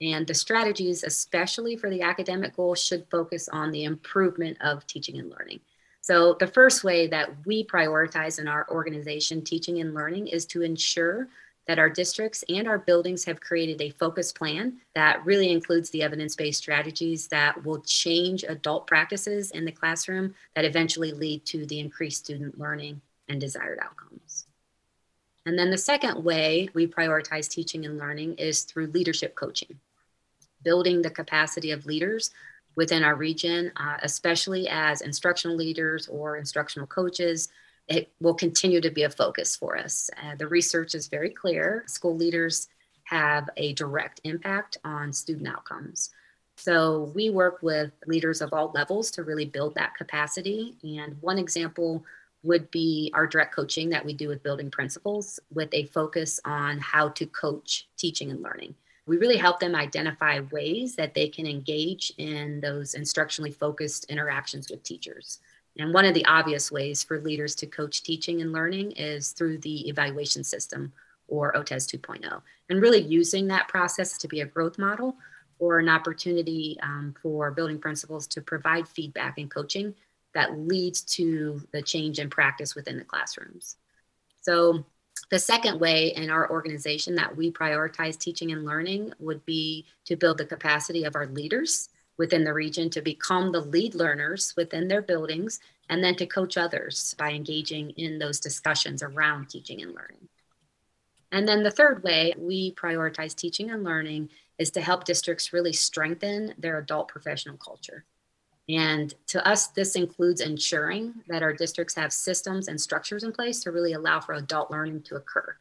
And 0.00 0.26
the 0.26 0.32
strategies, 0.32 1.04
especially 1.04 1.76
for 1.76 1.90
the 1.90 2.00
academic 2.00 2.56
goals, 2.56 2.82
should 2.82 3.06
focus 3.10 3.50
on 3.50 3.70
the 3.70 3.84
improvement 3.84 4.56
of 4.62 4.86
teaching 4.86 5.18
and 5.18 5.30
learning. 5.30 5.60
So, 6.04 6.36
the 6.38 6.46
first 6.46 6.84
way 6.84 7.06
that 7.06 7.30
we 7.46 7.64
prioritize 7.64 8.38
in 8.38 8.46
our 8.46 8.66
organization, 8.70 9.40
teaching 9.40 9.80
and 9.80 9.94
learning, 9.94 10.26
is 10.26 10.44
to 10.48 10.60
ensure 10.60 11.28
that 11.66 11.78
our 11.78 11.88
districts 11.88 12.44
and 12.50 12.68
our 12.68 12.76
buildings 12.76 13.24
have 13.24 13.40
created 13.40 13.80
a 13.80 13.88
focused 13.88 14.36
plan 14.36 14.76
that 14.94 15.24
really 15.24 15.50
includes 15.50 15.88
the 15.88 16.02
evidence 16.02 16.36
based 16.36 16.58
strategies 16.58 17.26
that 17.28 17.64
will 17.64 17.80
change 17.80 18.44
adult 18.46 18.86
practices 18.86 19.50
in 19.52 19.64
the 19.64 19.72
classroom 19.72 20.34
that 20.54 20.66
eventually 20.66 21.12
lead 21.12 21.42
to 21.46 21.64
the 21.64 21.80
increased 21.80 22.22
student 22.22 22.58
learning 22.60 23.00
and 23.30 23.40
desired 23.40 23.78
outcomes. 23.82 24.44
And 25.46 25.58
then 25.58 25.70
the 25.70 25.78
second 25.78 26.22
way 26.22 26.68
we 26.74 26.86
prioritize 26.86 27.48
teaching 27.48 27.86
and 27.86 27.96
learning 27.96 28.34
is 28.34 28.64
through 28.64 28.88
leadership 28.88 29.34
coaching, 29.36 29.80
building 30.62 31.00
the 31.00 31.08
capacity 31.08 31.70
of 31.70 31.86
leaders 31.86 32.30
within 32.76 33.02
our 33.02 33.14
region, 33.14 33.72
uh, 33.76 33.96
especially 34.02 34.68
as 34.68 35.00
instructional 35.00 35.56
leaders 35.56 36.08
or 36.08 36.36
instructional 36.36 36.86
coaches. 36.86 37.48
It 37.86 38.12
will 38.20 38.34
continue 38.34 38.80
to 38.80 38.90
be 38.90 39.02
a 39.02 39.10
focus 39.10 39.56
for 39.56 39.76
us. 39.76 40.08
Uh, 40.22 40.34
the 40.36 40.46
research 40.46 40.94
is 40.94 41.08
very 41.08 41.30
clear. 41.30 41.84
School 41.86 42.16
leaders 42.16 42.68
have 43.04 43.50
a 43.56 43.74
direct 43.74 44.20
impact 44.24 44.78
on 44.84 45.12
student 45.12 45.48
outcomes. 45.48 46.10
So 46.56 47.12
we 47.14 47.30
work 47.30 47.58
with 47.62 47.92
leaders 48.06 48.40
of 48.40 48.52
all 48.52 48.72
levels 48.74 49.10
to 49.12 49.24
really 49.24 49.44
build 49.44 49.74
that 49.74 49.94
capacity. 49.96 50.76
And 50.82 51.16
one 51.20 51.38
example 51.38 52.04
would 52.42 52.70
be 52.70 53.10
our 53.14 53.26
direct 53.26 53.54
coaching 53.54 53.90
that 53.90 54.04
we 54.04 54.12
do 54.14 54.28
with 54.28 54.42
building 54.42 54.70
principals 54.70 55.40
with 55.52 55.68
a 55.72 55.86
focus 55.86 56.38
on 56.44 56.78
how 56.78 57.08
to 57.10 57.26
coach 57.26 57.88
teaching 57.96 58.30
and 58.30 58.42
learning 58.42 58.74
we 59.06 59.18
really 59.18 59.36
help 59.36 59.60
them 59.60 59.74
identify 59.74 60.40
ways 60.50 60.96
that 60.96 61.14
they 61.14 61.28
can 61.28 61.46
engage 61.46 62.12
in 62.16 62.60
those 62.60 62.94
instructionally 62.94 63.54
focused 63.54 64.04
interactions 64.06 64.70
with 64.70 64.82
teachers. 64.82 65.40
And 65.78 65.92
one 65.92 66.04
of 66.04 66.14
the 66.14 66.24
obvious 66.26 66.70
ways 66.70 67.02
for 67.02 67.20
leaders 67.20 67.54
to 67.56 67.66
coach 67.66 68.02
teaching 68.02 68.40
and 68.40 68.52
learning 68.52 68.92
is 68.92 69.32
through 69.32 69.58
the 69.58 69.88
evaluation 69.88 70.44
system 70.44 70.92
or 71.26 71.52
OTES 71.56 71.86
2.0, 71.86 72.42
and 72.70 72.82
really 72.82 73.00
using 73.00 73.48
that 73.48 73.68
process 73.68 74.16
to 74.18 74.28
be 74.28 74.40
a 74.40 74.46
growth 74.46 74.78
model 74.78 75.16
or 75.58 75.78
an 75.78 75.88
opportunity 75.88 76.78
um, 76.82 77.14
for 77.20 77.50
building 77.50 77.78
principals 77.78 78.26
to 78.26 78.40
provide 78.40 78.88
feedback 78.88 79.38
and 79.38 79.50
coaching 79.50 79.94
that 80.34 80.58
leads 80.58 81.00
to 81.00 81.62
the 81.72 81.80
change 81.80 82.18
in 82.18 82.28
practice 82.28 82.74
within 82.74 82.98
the 82.98 83.04
classrooms. 83.04 83.76
So 84.42 84.84
the 85.30 85.38
second 85.38 85.80
way 85.80 86.08
in 86.14 86.30
our 86.30 86.50
organization 86.50 87.14
that 87.14 87.36
we 87.36 87.50
prioritize 87.50 88.18
teaching 88.18 88.52
and 88.52 88.64
learning 88.64 89.12
would 89.18 89.44
be 89.46 89.86
to 90.04 90.16
build 90.16 90.38
the 90.38 90.44
capacity 90.44 91.04
of 91.04 91.16
our 91.16 91.26
leaders 91.26 91.88
within 92.16 92.44
the 92.44 92.52
region 92.52 92.90
to 92.90 93.02
become 93.02 93.50
the 93.50 93.60
lead 93.60 93.94
learners 93.94 94.54
within 94.56 94.88
their 94.88 95.02
buildings 95.02 95.60
and 95.88 96.02
then 96.02 96.14
to 96.16 96.26
coach 96.26 96.56
others 96.56 97.14
by 97.18 97.30
engaging 97.30 97.90
in 97.90 98.18
those 98.18 98.40
discussions 98.40 99.02
around 99.02 99.48
teaching 99.48 99.82
and 99.82 99.94
learning. 99.94 100.28
And 101.32 101.48
then 101.48 101.62
the 101.62 101.70
third 101.70 102.04
way 102.04 102.32
we 102.38 102.72
prioritize 102.74 103.34
teaching 103.34 103.70
and 103.70 103.82
learning 103.82 104.30
is 104.58 104.70
to 104.72 104.80
help 104.80 105.04
districts 105.04 105.52
really 105.52 105.72
strengthen 105.72 106.54
their 106.58 106.78
adult 106.78 107.08
professional 107.08 107.56
culture. 107.56 108.04
And 108.68 109.12
to 109.28 109.46
us, 109.46 109.68
this 109.68 109.94
includes 109.94 110.40
ensuring 110.40 111.14
that 111.28 111.42
our 111.42 111.52
districts 111.52 111.94
have 111.96 112.12
systems 112.12 112.68
and 112.68 112.80
structures 112.80 113.22
in 113.22 113.32
place 113.32 113.60
to 113.60 113.72
really 113.72 113.92
allow 113.92 114.20
for 114.20 114.34
adult 114.34 114.70
learning 114.70 115.02
to 115.02 115.16
occur. 115.16 115.56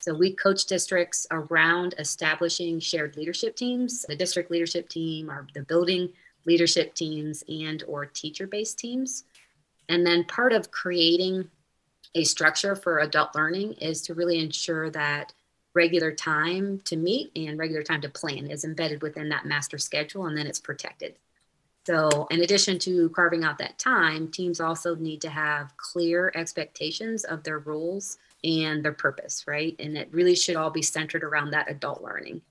So 0.00 0.14
we 0.14 0.34
coach 0.34 0.64
districts 0.64 1.26
around 1.30 1.94
establishing 1.98 2.80
shared 2.80 3.16
leadership 3.16 3.54
teams, 3.54 4.04
the 4.08 4.16
district 4.16 4.50
leadership 4.50 4.88
team, 4.88 5.30
or 5.30 5.46
the 5.54 5.62
building 5.62 6.08
leadership 6.46 6.94
teams, 6.94 7.44
and 7.48 7.84
or 7.86 8.06
teacher-based 8.06 8.78
teams. 8.78 9.24
And 9.88 10.04
then 10.04 10.24
part 10.24 10.52
of 10.52 10.70
creating 10.70 11.48
a 12.14 12.24
structure 12.24 12.74
for 12.74 13.00
adult 13.00 13.34
learning 13.36 13.74
is 13.74 14.02
to 14.02 14.14
really 14.14 14.40
ensure 14.40 14.90
that 14.90 15.32
regular 15.74 16.12
time 16.12 16.80
to 16.84 16.96
meet 16.96 17.30
and 17.36 17.58
regular 17.58 17.82
time 17.82 18.00
to 18.00 18.08
plan 18.08 18.50
is 18.50 18.64
embedded 18.64 19.02
within 19.02 19.28
that 19.28 19.46
master 19.46 19.78
schedule 19.78 20.26
and 20.26 20.36
then 20.36 20.46
it's 20.46 20.58
protected. 20.58 21.14
So, 21.86 22.26
in 22.30 22.42
addition 22.42 22.78
to 22.80 23.08
carving 23.10 23.42
out 23.42 23.58
that 23.58 23.78
time, 23.78 24.28
teams 24.28 24.60
also 24.60 24.94
need 24.94 25.20
to 25.22 25.30
have 25.30 25.76
clear 25.76 26.30
expectations 26.34 27.24
of 27.24 27.42
their 27.42 27.58
roles 27.58 28.18
and 28.44 28.84
their 28.84 28.92
purpose, 28.92 29.44
right? 29.46 29.74
And 29.78 29.96
it 29.96 30.08
really 30.12 30.34
should 30.34 30.56
all 30.56 30.70
be 30.70 30.82
centered 30.82 31.24
around 31.24 31.50
that 31.50 31.70
adult 31.70 32.02
learning. 32.02 32.42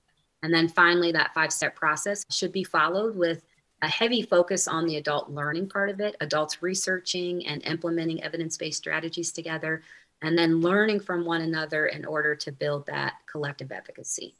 And 0.42 0.52
then 0.52 0.68
finally, 0.68 1.12
that 1.12 1.34
five 1.34 1.52
step 1.52 1.76
process 1.76 2.24
should 2.30 2.52
be 2.52 2.64
followed 2.64 3.16
with 3.16 3.44
a 3.82 3.88
heavy 3.88 4.22
focus 4.22 4.68
on 4.68 4.86
the 4.86 4.96
adult 4.96 5.30
learning 5.30 5.68
part 5.68 5.90
of 5.90 6.00
it, 6.00 6.16
adults 6.20 6.62
researching 6.62 7.46
and 7.46 7.62
implementing 7.64 8.22
evidence 8.22 8.56
based 8.56 8.78
strategies 8.78 9.32
together, 9.32 9.82
and 10.22 10.36
then 10.36 10.60
learning 10.60 11.00
from 11.00 11.24
one 11.24 11.42
another 11.42 11.86
in 11.86 12.04
order 12.04 12.34
to 12.34 12.52
build 12.52 12.86
that 12.86 13.14
collective 13.30 13.72
efficacy. 13.72 14.34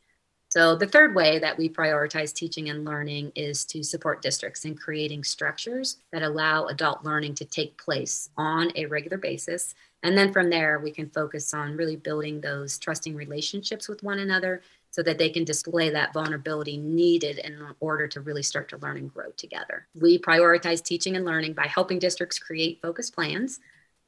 So, 0.50 0.74
the 0.74 0.86
third 0.86 1.14
way 1.14 1.38
that 1.38 1.56
we 1.56 1.68
prioritize 1.68 2.34
teaching 2.34 2.70
and 2.70 2.84
learning 2.84 3.30
is 3.36 3.64
to 3.66 3.84
support 3.84 4.20
districts 4.20 4.64
in 4.64 4.74
creating 4.74 5.22
structures 5.22 5.98
that 6.10 6.24
allow 6.24 6.66
adult 6.66 7.04
learning 7.04 7.36
to 7.36 7.44
take 7.44 7.78
place 7.78 8.30
on 8.36 8.72
a 8.74 8.86
regular 8.86 9.16
basis. 9.16 9.76
And 10.02 10.18
then 10.18 10.32
from 10.32 10.50
there, 10.50 10.80
we 10.80 10.90
can 10.90 11.08
focus 11.08 11.54
on 11.54 11.76
really 11.76 11.94
building 11.94 12.40
those 12.40 12.78
trusting 12.78 13.14
relationships 13.14 13.88
with 13.88 14.02
one 14.02 14.18
another 14.18 14.60
so 14.90 15.04
that 15.04 15.18
they 15.18 15.30
can 15.30 15.44
display 15.44 15.88
that 15.90 16.12
vulnerability 16.12 16.76
needed 16.76 17.38
in 17.38 17.56
order 17.78 18.08
to 18.08 18.20
really 18.20 18.42
start 18.42 18.68
to 18.70 18.78
learn 18.78 18.96
and 18.96 19.14
grow 19.14 19.30
together. 19.36 19.86
We 19.94 20.18
prioritize 20.18 20.82
teaching 20.82 21.14
and 21.14 21.24
learning 21.24 21.52
by 21.52 21.68
helping 21.68 22.00
districts 22.00 22.40
create 22.40 22.82
focused 22.82 23.14
plans 23.14 23.60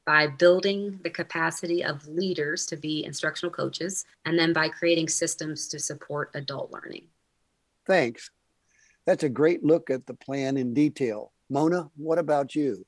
by 0.04 0.26
building 0.26 0.98
the 1.02 1.10
capacity 1.10 1.84
of 1.84 2.06
leaders 2.08 2.66
to 2.66 2.76
be 2.76 3.04
instructional 3.04 3.52
coaches, 3.52 4.04
and 4.24 4.38
then 4.38 4.52
by 4.52 4.68
creating 4.68 5.08
systems 5.08 5.68
to 5.68 5.78
support 5.78 6.30
adult 6.34 6.72
learning. 6.72 7.06
Thanks. 7.86 8.30
That's 9.06 9.24
a 9.24 9.28
great 9.28 9.64
look 9.64 9.90
at 9.90 10.06
the 10.06 10.14
plan 10.14 10.56
in 10.56 10.74
detail. 10.74 11.32
Mona, 11.50 11.90
what 11.96 12.18
about 12.18 12.54
you? 12.54 12.86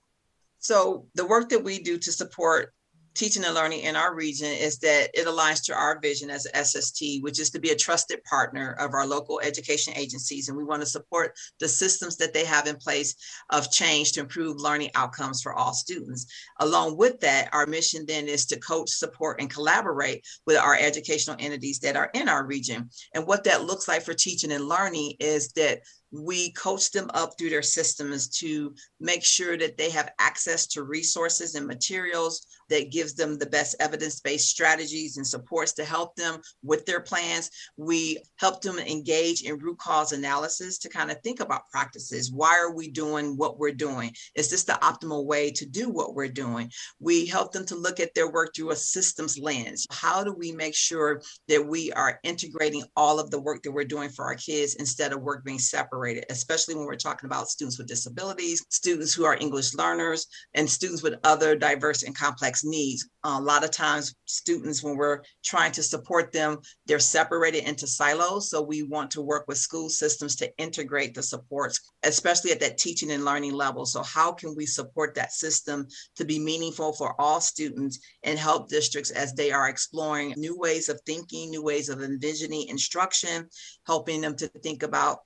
So, 0.58 1.06
the 1.14 1.26
work 1.26 1.50
that 1.50 1.62
we 1.62 1.78
do 1.80 1.98
to 1.98 2.12
support 2.12 2.72
teaching 3.14 3.44
and 3.44 3.54
learning 3.54 3.80
in 3.80 3.96
our 3.96 4.14
region 4.14 4.48
is 4.48 4.78
that 4.78 5.10
it 5.14 5.26
aligns 5.26 5.62
to 5.64 5.74
our 5.74 6.00
vision 6.00 6.30
as 6.30 6.48
SST, 6.54 7.22
which 7.22 7.38
is 7.38 7.50
to 7.50 7.60
be 7.60 7.70
a 7.70 7.76
trusted 7.76 8.22
partner 8.24 8.72
of 8.80 8.92
our 8.92 9.06
local 9.06 9.40
education 9.40 9.94
agencies. 9.96 10.48
And 10.48 10.56
we 10.56 10.64
want 10.64 10.82
to 10.82 10.86
support 10.86 11.36
the 11.60 11.68
systems 11.68 12.16
that 12.16 12.34
they 12.34 12.44
have 12.44 12.66
in 12.66 12.76
place 12.76 13.14
of 13.50 13.70
change 13.70 14.12
to 14.12 14.20
improve 14.20 14.60
learning 14.60 14.90
outcomes 14.94 15.42
for 15.42 15.54
all 15.54 15.72
students. 15.72 16.26
Along 16.60 16.96
with 16.96 17.20
that, 17.20 17.48
our 17.52 17.66
mission 17.66 18.04
then 18.06 18.26
is 18.26 18.46
to 18.46 18.58
coach, 18.58 18.90
support, 18.90 19.40
and 19.40 19.50
collaborate 19.50 20.24
with 20.46 20.56
our 20.56 20.74
educational 20.74 21.36
entities 21.38 21.78
that 21.80 21.96
are 21.96 22.10
in 22.14 22.28
our 22.28 22.44
region. 22.44 22.90
And 23.14 23.26
what 23.26 23.44
that 23.44 23.64
looks 23.64 23.86
like 23.86 24.02
for 24.02 24.14
teaching 24.14 24.52
and 24.52 24.68
learning 24.68 25.14
is 25.20 25.52
that 25.52 25.80
we 26.14 26.52
coach 26.52 26.92
them 26.92 27.10
up 27.12 27.36
through 27.36 27.50
their 27.50 27.62
systems 27.62 28.28
to 28.28 28.72
make 29.00 29.24
sure 29.24 29.56
that 29.58 29.76
they 29.76 29.90
have 29.90 30.12
access 30.20 30.66
to 30.68 30.84
resources 30.84 31.56
and 31.56 31.66
materials 31.66 32.46
that 32.68 32.92
gives 32.92 33.14
them 33.14 33.36
the 33.36 33.46
best 33.46 33.74
evidence-based 33.80 34.48
strategies 34.48 35.16
and 35.16 35.26
supports 35.26 35.72
to 35.72 35.84
help 35.84 36.14
them 36.14 36.40
with 36.62 36.86
their 36.86 37.00
plans. 37.00 37.50
We 37.76 38.22
help 38.36 38.62
them 38.62 38.78
engage 38.78 39.42
in 39.42 39.58
root 39.58 39.78
cause 39.78 40.12
analysis 40.12 40.78
to 40.78 40.88
kind 40.88 41.10
of 41.10 41.20
think 41.22 41.40
about 41.40 41.68
practices. 41.70 42.30
Why 42.32 42.58
are 42.58 42.74
we 42.74 42.90
doing 42.90 43.36
what 43.36 43.58
we're 43.58 43.72
doing? 43.72 44.14
Is 44.36 44.50
this 44.50 44.64
the 44.64 44.74
optimal 44.74 45.26
way 45.26 45.50
to 45.50 45.66
do 45.66 45.90
what 45.90 46.14
we're 46.14 46.28
doing? 46.28 46.70
We 47.00 47.26
help 47.26 47.52
them 47.52 47.66
to 47.66 47.76
look 47.76 47.98
at 47.98 48.14
their 48.14 48.30
work 48.30 48.54
through 48.54 48.70
a 48.70 48.76
systems 48.76 49.36
lens. 49.36 49.86
How 49.90 50.22
do 50.22 50.32
we 50.32 50.52
make 50.52 50.76
sure 50.76 51.22
that 51.48 51.66
we 51.66 51.92
are 51.92 52.20
integrating 52.22 52.84
all 52.96 53.18
of 53.18 53.30
the 53.30 53.40
work 53.40 53.62
that 53.64 53.72
we're 53.72 53.84
doing 53.84 54.10
for 54.10 54.24
our 54.24 54.36
kids 54.36 54.76
instead 54.76 55.12
of 55.12 55.20
work 55.20 55.44
being 55.44 55.58
separated 55.58 56.03
especially 56.30 56.74
when 56.74 56.86
we're 56.86 56.96
talking 56.96 57.26
about 57.26 57.48
students 57.48 57.78
with 57.78 57.86
disabilities, 57.86 58.64
students 58.68 59.14
who 59.14 59.24
are 59.24 59.36
English 59.40 59.74
learners, 59.74 60.26
and 60.54 60.68
students 60.68 61.02
with 61.02 61.14
other 61.24 61.56
diverse 61.56 62.02
and 62.02 62.16
complex 62.16 62.64
needs. 62.64 63.08
Uh, 63.24 63.36
a 63.38 63.40
lot 63.40 63.64
of 63.64 63.70
times, 63.70 64.14
students, 64.26 64.82
when 64.82 64.96
we're 64.96 65.22
trying 65.42 65.72
to 65.72 65.82
support 65.82 66.32
them, 66.32 66.58
they're 66.86 66.98
separated 66.98 67.66
into 67.66 67.86
silos. 67.86 68.50
So 68.50 68.60
we 68.62 68.82
want 68.82 69.10
to 69.12 69.22
work 69.22 69.46
with 69.48 69.58
school 69.58 69.88
systems 69.88 70.36
to 70.36 70.56
integrate 70.58 71.14
the 71.14 71.22
supports, 71.22 71.80
especially 72.02 72.52
at 72.52 72.60
that 72.60 72.78
teaching 72.78 73.10
and 73.12 73.24
learning 73.24 73.54
level. 73.54 73.86
So, 73.86 74.02
how 74.02 74.32
can 74.32 74.54
we 74.54 74.66
support 74.66 75.14
that 75.14 75.32
system 75.32 75.86
to 76.16 76.24
be 76.24 76.38
meaningful 76.38 76.92
for 76.92 77.18
all 77.20 77.40
students 77.40 77.98
and 78.22 78.38
help 78.38 78.68
districts 78.68 79.10
as 79.10 79.32
they 79.32 79.50
are 79.50 79.68
exploring 79.68 80.34
new 80.36 80.58
ways 80.58 80.88
of 80.88 81.00
thinking, 81.06 81.50
new 81.50 81.62
ways 81.62 81.88
of 81.88 82.02
envisioning 82.02 82.68
instruction, 82.68 83.48
helping 83.86 84.20
them 84.20 84.36
to 84.36 84.48
think 84.48 84.82
about 84.82 85.20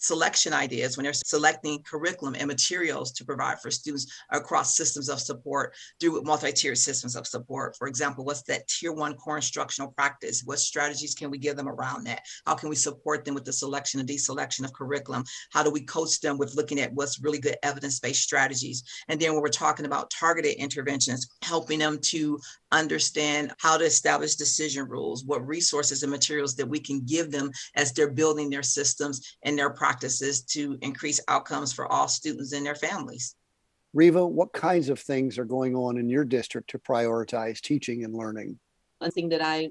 selection 0.00 0.52
ideas 0.52 0.96
when 0.96 1.04
they're 1.04 1.12
selecting 1.12 1.82
curriculum 1.82 2.34
and 2.38 2.46
materials 2.46 3.12
to 3.12 3.24
provide 3.24 3.60
for 3.60 3.70
students 3.70 4.06
across 4.30 4.76
systems 4.76 5.08
of 5.08 5.20
support 5.20 5.74
through 6.00 6.22
multi-tiered 6.22 6.78
systems 6.78 7.14
of 7.14 7.26
support. 7.26 7.76
For 7.76 7.86
example, 7.88 8.24
what's 8.24 8.42
that 8.44 8.66
tier 8.68 8.92
one 8.92 9.14
core 9.14 9.36
instructional 9.36 9.92
practice? 9.92 10.42
What 10.44 10.58
strategies 10.58 11.14
can 11.14 11.30
we 11.30 11.38
give 11.38 11.56
them 11.56 11.68
around 11.68 12.04
that? 12.04 12.22
How 12.46 12.54
can 12.54 12.68
we 12.68 12.76
support 12.76 13.24
them 13.24 13.34
with 13.34 13.44
the 13.44 13.52
selection 13.52 14.00
and 14.00 14.08
deselection 14.08 14.64
of 14.64 14.72
curriculum? 14.72 15.24
How 15.50 15.62
do 15.62 15.70
we 15.70 15.82
coach 15.82 16.20
them 16.20 16.38
with 16.38 16.54
looking 16.54 16.80
at 16.80 16.92
what's 16.94 17.20
really 17.20 17.38
good 17.38 17.56
evidence-based 17.62 18.22
strategies? 18.22 18.82
And 19.08 19.20
then 19.20 19.32
when 19.32 19.42
we're 19.42 19.48
talking 19.48 19.86
about 19.86 20.10
targeted 20.10 20.54
interventions, 20.54 21.28
helping 21.42 21.78
them 21.78 21.98
to 22.02 22.38
understand 22.72 23.52
how 23.58 23.76
to 23.76 23.84
establish 23.84 24.36
decision 24.36 24.88
rules, 24.88 25.24
what 25.24 25.46
resources 25.46 26.02
and 26.02 26.10
materials 26.10 26.56
that 26.56 26.68
we 26.68 26.80
can 26.80 27.04
give 27.04 27.30
them 27.30 27.50
as 27.76 27.92
they're 27.92 28.10
building 28.10 28.48
their 28.48 28.62
systems 28.62 29.36
and 29.42 29.58
their 29.58 29.70
practices 29.82 30.42
to 30.44 30.78
increase 30.80 31.20
outcomes 31.26 31.72
for 31.72 31.90
all 31.90 32.06
students 32.06 32.52
and 32.52 32.64
their 32.64 32.76
families. 32.76 33.34
Reva, 33.92 34.24
what 34.24 34.52
kinds 34.52 34.88
of 34.88 35.00
things 35.00 35.40
are 35.40 35.44
going 35.44 35.74
on 35.74 35.98
in 35.98 36.08
your 36.08 36.24
district 36.24 36.70
to 36.70 36.78
prioritize 36.78 37.60
teaching 37.60 38.04
and 38.04 38.14
learning? 38.14 38.60
One 39.00 39.10
thing 39.10 39.28
that 39.30 39.42
I 39.42 39.70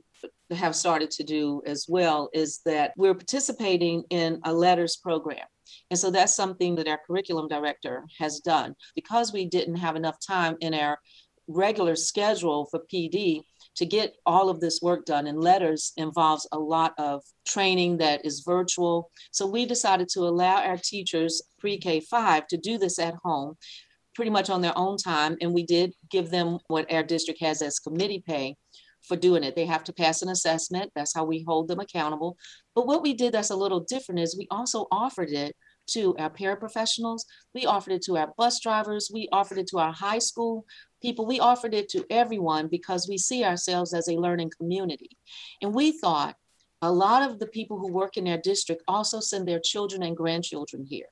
have 0.52 0.76
started 0.76 1.12
to 1.12 1.24
do 1.24 1.62
as 1.66 1.86
well 1.88 2.30
is 2.34 2.60
that 2.66 2.92
we're 2.98 3.14
participating 3.14 4.04
in 4.10 4.42
a 4.44 4.50
LETRS 4.50 5.02
program. 5.02 5.48
And 5.90 5.98
so 5.98 6.12
that's 6.12 6.36
something 6.36 6.76
that 6.76 6.90
our 6.90 7.00
curriculum 7.08 7.48
director 7.48 8.04
has 8.20 8.42
done. 8.42 8.76
Because 8.96 9.32
we 9.32 9.46
didn't 9.46 9.78
have 9.78 9.96
enough 9.96 10.18
time 10.20 10.58
in 10.60 10.74
our 10.74 11.00
regular 11.48 11.96
schedule 11.96 12.68
for 12.70 12.82
PD 12.94 13.44
to 13.76 13.86
get 13.86 14.16
all 14.26 14.50
of 14.50 14.60
this 14.60 14.82
work 14.82 15.06
done. 15.06 15.28
And 15.28 15.38
LETRS 15.38 15.92
involves 15.98 16.48
a 16.52 16.60
lot 16.60 16.94
of 16.98 17.22
training 17.48 17.98
that 17.98 18.26
is 18.26 18.44
virtual. 18.46 19.10
So 19.32 19.48
we 19.48 19.66
decided 19.66 20.10
to 20.10 20.22
allow 20.22 20.64
our 20.64 20.78
teachers 20.78 21.42
pre 21.60 21.78
K 21.78 22.00
5 22.02 22.48
to 22.48 22.58
do 22.58 22.78
this 22.78 23.00
at 23.00 23.16
home 23.24 23.56
pretty 24.16 24.32
much 24.32 24.50
on 24.50 24.62
their 24.62 24.78
own 24.78 24.98
time. 24.98 25.38
And 25.42 25.54
we 25.54 25.64
did 25.64 25.94
give 26.10 26.30
them 26.30 26.60
what 26.68 26.92
our 26.92 27.04
district 27.04 27.42
has 27.42 27.62
as 27.62 27.80
committee 27.80 28.24
pay 28.26 28.56
for 29.08 29.16
doing 29.16 29.44
it. 29.44 29.56
They 29.56 29.66
have 29.66 29.84
to 29.86 29.94
pass 29.94 30.22
an 30.22 30.30
assessment. 30.30 30.92
That's 30.96 31.14
how 31.16 31.24
we 31.24 31.44
hold 31.48 31.68
them 31.68 31.80
accountable. 31.80 32.38
But 32.76 32.88
what 32.88 33.02
we 33.02 33.14
did 33.14 33.34
that's 33.34 33.50
a 33.50 33.56
little 33.56 33.80
different 33.80 34.20
is 34.20 34.38
we 34.38 34.48
also 34.52 34.88
offered 34.92 35.30
it 35.30 35.56
to 35.94 36.16
our 36.18 36.30
paraprofessionals. 36.30 37.22
We 37.54 37.66
offered 37.66 37.94
it 37.94 38.02
to 38.04 38.18
our 38.18 38.34
bus 38.38 38.60
drivers. 38.60 39.10
We 39.14 39.30
offered 39.32 39.58
it 39.58 39.68
to 39.68 39.80
our 39.80 39.94
high 39.94 40.20
school 40.20 40.66
people. 41.02 41.26
We 41.26 41.40
offered 41.40 41.74
it 41.74 41.90
to 41.90 42.06
everyone 42.10 42.68
because 42.68 43.08
we 43.08 43.18
see 43.18 43.44
ourselves 43.44 43.94
as 43.94 44.08
a 44.08 44.18
learning 44.18 44.52
community. 44.58 45.18
And 45.62 45.74
we 45.74 45.92
thought 45.92 46.36
a 46.82 46.92
lot 46.92 47.30
of 47.30 47.40
the 47.40 47.48
people 47.48 47.78
who 47.78 47.92
work 47.92 48.18
in 48.18 48.24
their 48.24 48.40
district 48.40 48.82
also 48.88 49.20
send 49.20 49.48
their 49.48 49.60
children 49.60 50.04
and 50.04 50.18
grandchildren 50.18 50.86
here. 50.88 51.06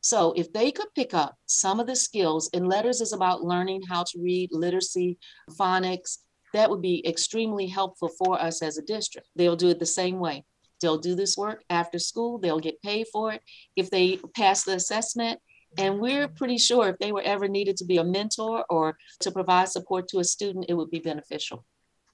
So 0.00 0.32
if 0.36 0.52
they 0.52 0.70
could 0.70 0.86
pick 0.94 1.14
up 1.14 1.34
some 1.46 1.80
of 1.80 1.88
the 1.88 1.96
skills, 1.96 2.48
and 2.54 2.66
LETRS 2.66 3.00
is 3.00 3.12
about 3.12 3.42
learning 3.42 3.82
how 3.88 4.04
to 4.04 4.20
read, 4.20 4.50
literacy, 4.52 5.18
phonics, 5.58 6.18
that 6.52 6.70
would 6.70 6.80
be 6.80 7.04
extremely 7.06 7.66
helpful 7.66 8.08
for 8.16 8.40
us 8.40 8.62
as 8.62 8.78
a 8.78 8.82
district. 8.82 9.26
They'll 9.34 9.56
do 9.56 9.68
it 9.68 9.80
the 9.80 9.86
same 9.86 10.20
way. 10.20 10.44
They'll 10.80 10.98
do 10.98 11.14
this 11.14 11.36
work 11.36 11.64
after 11.70 11.98
school, 11.98 12.38
they'll 12.38 12.60
get 12.60 12.82
paid 12.82 13.06
for 13.12 13.32
it. 13.32 13.42
If 13.76 13.90
they 13.90 14.18
pass 14.34 14.64
the 14.64 14.74
assessment, 14.74 15.40
and 15.78 16.00
we're 16.00 16.28
pretty 16.28 16.58
sure 16.58 16.88
if 16.88 16.98
they 16.98 17.12
were 17.12 17.22
ever 17.22 17.48
needed 17.48 17.76
to 17.78 17.84
be 17.84 17.98
a 17.98 18.04
mentor 18.04 18.64
or 18.70 18.96
to 19.20 19.30
provide 19.30 19.68
support 19.68 20.08
to 20.08 20.20
a 20.20 20.24
student, 20.24 20.66
it 20.68 20.74
would 20.74 20.90
be 20.90 21.00
beneficial. 21.00 21.64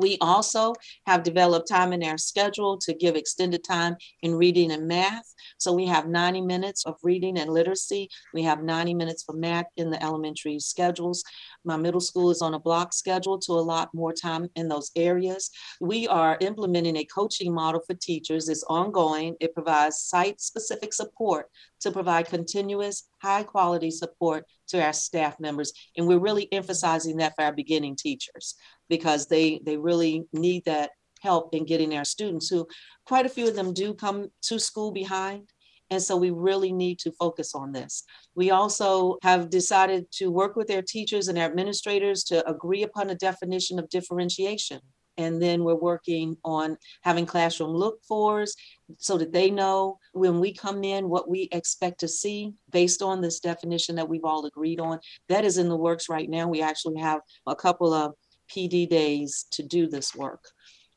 We 0.03 0.19
also 0.21 0.75
have 1.07 1.23
developed 1.23 1.69
time 1.69 1.93
in 1.93 2.03
our 2.03 2.19
schedule 2.19 2.77
to 2.79 2.93
give 2.93 3.15
extended 3.15 3.63
time 3.63 3.97
in 4.23 4.35
reading 4.35 4.73
and 4.73 4.89
math. 4.89 5.33
So 5.59 5.73
we 5.73 5.87
have 5.87 6.09
90 6.09 6.41
minutes 6.41 6.85
of 6.85 6.97
reading 7.05 7.39
and 7.39 7.49
literacy. 7.49 8.09
We 8.35 8.43
have 8.43 8.65
90 8.65 8.95
minutes 8.95 9.23
for 9.23 9.35
math 9.35 9.67
in 9.77 9.91
the 9.91 10.03
elementary 10.03 10.59
schedules. 10.59 11.23
My 11.65 11.77
middle 11.77 12.01
school 12.01 12.31
is 12.31 12.43
on 12.43 12.55
a 12.55 12.59
block 12.59 12.93
schedule 12.93 13.39
to 13.39 13.53
allot 13.53 13.95
more 13.95 14.13
time 14.13 14.49
in 14.57 14.69
those 14.69 14.91
areas. 14.97 15.51
We 15.81 16.09
are 16.09 16.37
implementing 16.41 16.97
a 16.97 17.05
coaching 17.05 17.55
model 17.55 17.81
for 17.87 17.95
teachers. 17.95 18.49
It's 18.49 18.65
ongoing. 18.65 19.37
It 19.39 19.55
provides 19.55 19.99
site 19.99 20.41
specific 20.41 20.93
support 20.93 21.47
to 21.83 21.93
provide 21.93 22.27
continuous, 22.27 23.09
high 23.21 23.45
quality 23.45 23.91
support 23.91 24.47
to 24.69 24.83
our 24.83 24.93
staff 24.93 25.39
members. 25.39 25.73
And 25.97 26.09
we're 26.09 26.19
really 26.19 26.53
emphasizing 26.53 27.19
that 27.19 27.35
for 27.37 27.45
our 27.45 27.53
beginning 27.53 27.97
teachers 27.97 28.57
because 28.93 29.27
they, 29.27 29.59
they 29.65 29.79
really 29.79 30.27
need 30.35 30.63
that 30.67 30.91
help 31.23 31.55
in 31.55 31.65
getting 31.65 31.97
our 31.97 32.05
students 32.05 32.51
who 32.51 32.69
quite 33.07 33.25
a 33.25 33.31
few 33.31 33.49
of 33.49 33.57
them 33.57 33.73
do 33.73 33.95
come 33.95 34.29
to 34.43 34.59
school 34.59 34.93
behind. 34.93 35.49
And 35.89 36.03
so 36.03 36.15
we 36.15 36.31
really 36.31 36.73
need 36.73 36.99
to 36.99 37.13
focus 37.13 37.55
on 37.55 37.73
this. 37.73 38.05
We 38.35 38.51
also 38.51 39.17
have 39.23 39.49
decided 39.49 40.13
to 40.19 40.31
work 40.31 40.57
with 40.57 40.69
their 40.69 40.83
teachers 40.83 41.29
and 41.29 41.39
our 41.39 41.47
administrators 41.47 42.23
to 42.25 42.47
agree 42.47 42.83
upon 42.83 43.09
a 43.09 43.15
definition 43.15 43.79
of 43.79 43.89
differentiation. 43.89 44.81
And 45.17 45.41
then 45.41 45.65
we're 45.65 45.75
working 45.93 46.37
on 46.45 46.77
having 47.03 47.27
classroom 47.27 47.75
look 47.75 48.03
fors 48.05 48.55
so 48.99 49.17
that 49.19 49.33
they 49.33 49.51
know 49.51 49.99
when 50.13 50.39
we 50.39 50.53
come 50.53 50.85
in 50.85 51.09
what 51.09 51.31
we 51.31 51.49
expect 51.53 52.01
to 52.01 52.09
see 52.09 52.53
based 52.71 53.03
on 53.03 53.21
this 53.21 53.41
definition 53.41 53.97
that 53.97 54.09
we've 54.09 54.25
all 54.25 54.45
agreed 54.47 54.81
on. 54.81 54.99
That 55.29 55.45
is 55.45 55.59
in 55.59 55.69
the 55.69 55.77
works 55.77 56.09
right 56.09 56.29
now. 56.29 56.49
We 56.49 56.63
actually 56.63 57.01
have 57.01 57.21
a 57.47 57.57
couple 57.57 57.93
of 57.93 58.15
PD 58.53 58.89
days 58.89 59.47
to 59.53 59.63
do 59.63 59.89
this 59.89 60.15
work. 60.15 60.45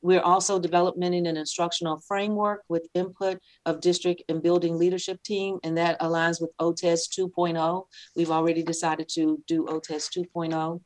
We're 0.01 0.21
also 0.21 0.59
developing 0.59 1.15
an 1.15 1.25
instructional 1.25 1.99
framework 2.07 2.63
with 2.69 2.87
input 2.93 3.39
of 3.65 3.81
district 3.81 4.21
and 4.29 4.43
building 4.43 4.77
leadership 4.77 5.23
team, 5.23 5.57
and 5.63 5.75
that 5.77 5.99
aligns 5.99 6.39
with 6.39 6.51
OTES 6.59 7.09
2.0. 7.17 7.83
We've 8.15 8.29
already 8.29 8.61
decided 8.61 9.09
to 9.15 9.41
do 9.47 9.65
OTES 9.65 10.09
2.0. 10.15 10.81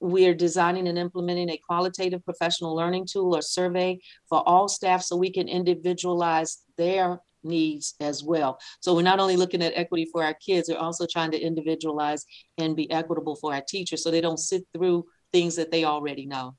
We 0.00 0.26
are 0.26 0.34
designing 0.34 0.88
and 0.88 0.98
implementing 0.98 1.50
a 1.50 1.56
qualitative 1.58 2.24
professional 2.24 2.74
learning 2.74 3.06
tool 3.10 3.34
or 3.34 3.42
survey 3.42 4.00
for 4.28 4.46
all 4.46 4.68
staff 4.68 5.02
so 5.02 5.16
we 5.16 5.30
can 5.30 5.48
individualize 5.48 6.58
their 6.76 7.20
needs 7.42 7.94
as 8.00 8.22
well. 8.22 8.58
So 8.80 8.94
we're 8.94 9.02
not 9.02 9.20
only 9.20 9.36
looking 9.36 9.62
at 9.62 9.72
equity 9.74 10.06
for 10.10 10.22
our 10.22 10.34
kids, 10.34 10.68
we're 10.68 10.78
also 10.78 11.06
trying 11.10 11.30
to 11.30 11.40
individualize 11.40 12.24
and 12.58 12.76
be 12.76 12.90
equitable 12.90 13.36
for 13.36 13.54
our 13.54 13.62
teachers 13.66 14.02
so 14.02 14.10
they 14.10 14.20
don't 14.20 14.38
sit 14.38 14.64
through 14.74 15.06
things 15.32 15.56
that 15.56 15.70
they 15.70 15.84
already 15.84 16.26
know. 16.26 16.54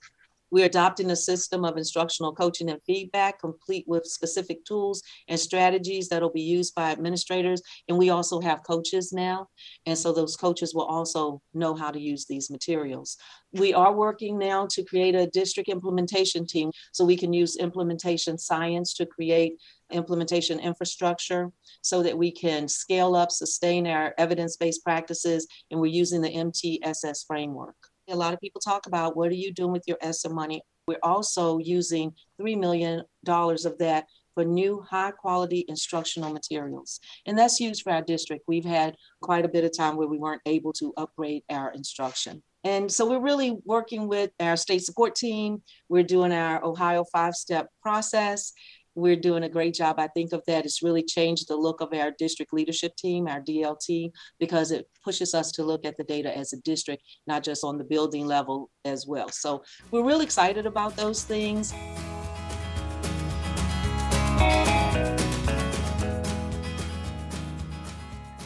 We're 0.51 0.65
adopting 0.65 1.09
a 1.11 1.15
system 1.15 1.63
of 1.63 1.77
instructional 1.77 2.35
coaching 2.35 2.69
and 2.69 2.81
feedback, 2.85 3.39
complete 3.39 3.85
with 3.87 4.05
specific 4.05 4.65
tools 4.65 5.01
and 5.29 5.39
strategies 5.39 6.09
that'll 6.09 6.29
be 6.29 6.41
used 6.41 6.75
by 6.75 6.91
administrators. 6.91 7.61
And 7.87 7.97
we 7.97 8.09
also 8.09 8.41
have 8.41 8.65
coaches 8.67 9.13
now. 9.13 9.47
And 9.85 9.97
so 9.97 10.11
those 10.11 10.35
coaches 10.35 10.75
will 10.75 10.85
also 10.85 11.41
know 11.53 11.73
how 11.73 11.89
to 11.89 11.99
use 11.99 12.25
these 12.25 12.51
materials. 12.51 13.15
We 13.53 13.73
are 13.73 13.93
working 13.93 14.37
now 14.37 14.67
to 14.71 14.83
create 14.83 15.15
a 15.15 15.27
district 15.27 15.69
implementation 15.69 16.45
team 16.45 16.71
so 16.91 17.05
we 17.05 17.17
can 17.17 17.31
use 17.31 17.55
implementation 17.55 18.37
science 18.37 18.93
to 18.95 19.05
create 19.05 19.53
implementation 19.89 20.59
infrastructure 20.59 21.49
so 21.81 22.03
that 22.03 22.17
we 22.17 22.29
can 22.29 22.67
scale 22.67 23.15
up, 23.15 23.31
sustain 23.31 23.87
our 23.87 24.13
evidence 24.17 24.57
based 24.57 24.83
practices, 24.83 25.47
and 25.69 25.79
we're 25.79 25.87
using 25.87 26.21
the 26.21 26.29
MTSS 26.29 27.25
framework. 27.25 27.75
A 28.09 28.15
lot 28.15 28.33
of 28.33 28.39
people 28.39 28.61
talk 28.61 28.87
about 28.87 29.15
what 29.15 29.29
are 29.31 29.35
you 29.35 29.53
doing 29.53 29.71
with 29.71 29.83
your 29.87 29.97
ESSER 30.01 30.29
money? 30.29 30.61
We're 30.87 30.97
also 31.03 31.59
using 31.59 32.13
$3 32.41 32.59
million 32.59 33.03
of 33.27 33.77
that 33.79 34.05
for 34.33 34.45
new 34.45 34.83
high 34.89 35.11
quality 35.11 35.65
instructional 35.67 36.31
materials. 36.31 36.99
And 37.25 37.37
that's 37.37 37.57
huge 37.57 37.83
for 37.83 37.91
our 37.91 38.01
district. 38.01 38.45
We've 38.47 38.65
had 38.65 38.95
quite 39.21 39.45
a 39.45 39.49
bit 39.49 39.63
of 39.63 39.75
time 39.75 39.97
where 39.97 40.07
we 40.07 40.17
weren't 40.17 40.41
able 40.45 40.73
to 40.73 40.93
upgrade 40.97 41.43
our 41.49 41.71
instruction. 41.73 42.41
And 42.63 42.91
so 42.91 43.09
we're 43.09 43.19
really 43.19 43.57
working 43.65 44.07
with 44.07 44.31
our 44.39 44.55
state 44.55 44.83
support 44.83 45.15
team. 45.15 45.63
We're 45.89 46.03
doing 46.03 46.31
our 46.31 46.63
Ohio 46.63 47.03
five 47.11 47.35
step 47.35 47.69
process 47.81 48.53
we're 48.95 49.15
doing 49.15 49.43
a 49.43 49.49
great 49.49 49.73
job. 49.73 49.99
I 49.99 50.07
think 50.07 50.33
of 50.33 50.41
that. 50.47 50.65
It's 50.65 50.83
really 50.83 51.03
changed 51.03 51.47
the 51.47 51.55
look 51.55 51.81
of 51.81 51.93
our 51.93 52.11
district 52.11 52.53
leadership 52.53 52.95
team, 52.95 53.27
our 53.27 53.41
DLT, 53.41 54.11
because 54.39 54.71
it 54.71 54.87
pushes 55.03 55.33
us 55.33 55.51
to 55.53 55.63
look 55.63 55.85
at 55.85 55.97
the 55.97 56.03
data 56.03 56.35
as 56.35 56.53
a 56.53 56.57
district, 56.61 57.03
not 57.27 57.43
just 57.43 57.63
on 57.63 57.77
the 57.77 57.83
building 57.83 58.25
level 58.25 58.69
as 58.85 59.07
well. 59.07 59.29
So 59.29 59.63
we're 59.91 60.03
really 60.03 60.25
excited 60.25 60.65
about 60.65 60.95
those 60.95 61.23
things. 61.23 61.73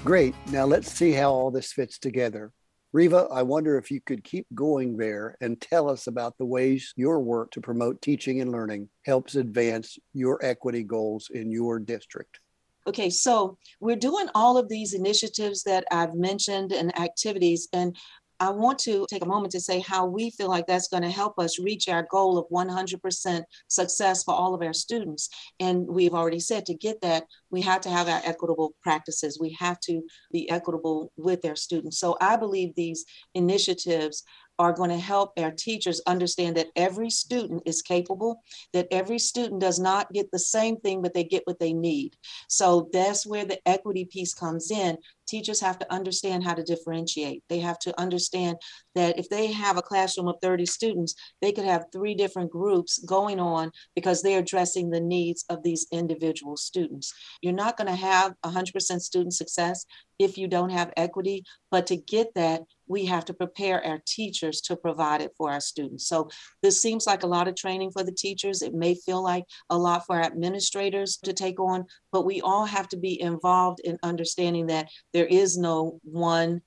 Great. 0.04 0.36
Now 0.52 0.66
let's 0.66 0.92
see 0.92 1.14
how 1.14 1.32
all 1.32 1.50
this 1.50 1.74
fits 1.74 1.98
together. 1.98 2.52
Reva, 2.96 3.28
I 3.30 3.44
wonder 3.44 3.78
if 3.78 3.92
you 3.92 4.00
could 4.00 4.24
keep 4.24 4.48
going 4.56 4.96
there 4.96 5.36
and 5.42 5.60
tell 5.60 5.90
us 5.90 6.08
about 6.08 6.38
the 6.38 6.46
ways 6.46 6.94
your 6.96 7.20
work 7.20 7.52
to 7.52 7.60
promote 7.60 8.02
teaching 8.02 8.40
and 8.40 8.54
learning 8.54 8.88
helps 9.04 9.36
advance 9.36 10.00
your 10.14 10.40
equity 10.42 10.82
goals 10.82 11.30
in 11.34 11.52
your 11.52 11.78
district. 11.78 12.40
Okay, 12.88 13.10
so 13.10 13.58
we're 13.82 13.98
doing 13.98 14.28
all 14.34 14.58
of 14.58 14.70
these 14.70 14.94
initiatives 14.94 15.62
that 15.64 15.84
I've 15.92 16.16
mentioned 16.16 16.72
and 16.72 16.98
activities, 16.98 17.68
and 17.74 17.98
I 18.40 18.50
want 18.50 18.80
to 18.80 19.06
take 19.10 19.24
a 19.24 19.28
moment 19.28 19.52
to 19.54 19.60
say 19.60 19.80
how 19.80 20.06
we 20.06 20.30
feel 20.30 20.50
like 20.50 20.68
that's 20.68 20.88
going 20.88 21.04
to 21.04 21.10
help 21.10 21.40
us 21.40 21.60
reach 21.60 21.88
our 21.88 22.06
goal 22.10 22.38
of 22.38 22.50
100% 22.50 23.44
success 23.68 24.24
for 24.24 24.34
all 24.34 24.54
of 24.54 24.62
our 24.62 24.74
students. 24.74 25.30
And 25.60 25.88
we've 25.88 26.14
already 26.14 26.40
said 26.40 26.66
to 26.66 26.74
get 26.74 27.02
that, 27.02 27.26
we 27.50 27.62
have 27.62 27.82
to 27.82 27.90
have 27.90 28.10
our 28.10 28.22
equitable 28.26 28.74
practices. 28.82 29.40
We 29.40 29.56
have 29.60 29.80
to 29.82 30.02
be 30.32 30.50
equitable 30.50 31.12
with 31.18 31.46
our 31.46 31.56
students. 31.56 32.00
So 32.00 32.18
I 32.20 32.36
believe 32.36 32.76
these 32.76 33.06
initiatives 33.34 34.24
are 34.58 34.74
going 34.74 34.90
to 34.90 34.98
help 34.98 35.34
our 35.38 35.52
teachers 35.52 36.02
understand 36.08 36.56
that 36.56 36.68
every 36.76 37.10
student 37.10 37.64
is 37.66 37.82
capable, 37.82 38.42
that 38.74 38.88
every 38.92 39.20
student 39.20 39.60
does 39.60 39.80
not 39.80 40.12
get 40.14 40.32
the 40.32 40.40
same 40.40 40.78
thing, 40.78 41.02
but 41.02 41.14
they 41.14 41.24
get 41.24 41.46
what 41.46 41.60
they 41.60 41.74
need. 41.74 42.16
So 42.48 42.90
that's 42.94 43.26
where 43.26 43.46
the 43.46 43.60
equity 43.68 44.06
piece 44.06 44.34
comes 44.34 44.72
in. 44.72 44.98
Teachers 45.28 45.60
have 45.62 45.80
to 45.80 45.94
understand 45.94 46.44
how 46.44 46.54
to 46.54 46.64
differentiate. 46.64 47.44
They 47.50 47.60
have 47.60 47.80
to 47.80 48.00
understand 48.00 48.58
that 48.96 49.18
if 49.18 49.30
they 49.30 49.52
have 49.52 49.78
a 49.78 49.82
classroom 49.82 50.28
of 50.28 50.36
30 50.42 50.66
students, 50.66 51.16
they 51.42 51.52
could 51.52 51.66
have 51.66 51.86
three 51.92 52.16
different 52.16 52.52
groups 52.52 53.00
going 53.00 53.40
on 53.40 53.72
because 53.96 54.22
they're 54.22 54.40
addressing 54.40 54.90
the 54.90 55.02
needs 55.02 55.46
of 55.50 55.64
these 55.64 55.88
individual 55.92 56.58
students. 56.58 57.14
You're 57.42 57.54
not 57.54 57.78
going 57.78 57.88
to 57.88 57.96
have 57.96 58.34
100% 58.46 59.02
student 59.02 59.34
success 59.34 59.86
if 60.20 60.38
you 60.38 60.48
don't 60.48 60.70
have 60.70 60.94
equity, 60.96 61.44
but 61.72 61.88
to 61.88 61.98
get 61.98 62.34
that, 62.36 62.62
we 62.88 63.06
have 63.06 63.26
to 63.26 63.34
prepare 63.34 63.84
our 63.84 64.00
teachers 64.06 64.62
to 64.62 64.76
provide 64.76 65.22
it 65.22 65.32
for 65.38 65.52
our 65.52 65.60
students. 65.60 66.08
So 66.08 66.30
this 66.62 66.82
seems 66.82 67.08
like 67.08 67.24
a 67.24 67.28
lot 67.28 67.48
of 67.48 67.56
training 67.56 67.92
for 67.92 68.04
the 68.04 68.12
teachers. 68.12 68.62
It 68.62 68.74
may 68.74 68.96
feel 68.96 69.24
like 69.24 69.46
a 69.70 69.78
lot 69.78 70.06
for 70.06 70.18
our 70.18 70.22
administrators 70.22 71.18
to 71.24 71.34
take 71.34 71.60
on, 71.60 71.86
but 72.12 72.26
we 72.26 72.42
all 72.42 72.66
have 72.66 72.88
to 72.90 72.98
be 72.98 73.20
involved 73.20 73.80
in 73.84 73.98
understanding 74.04 74.68
that 74.68 74.90
there 75.16 75.26
is 75.26 75.58
no 75.58 75.98
one 76.04 76.62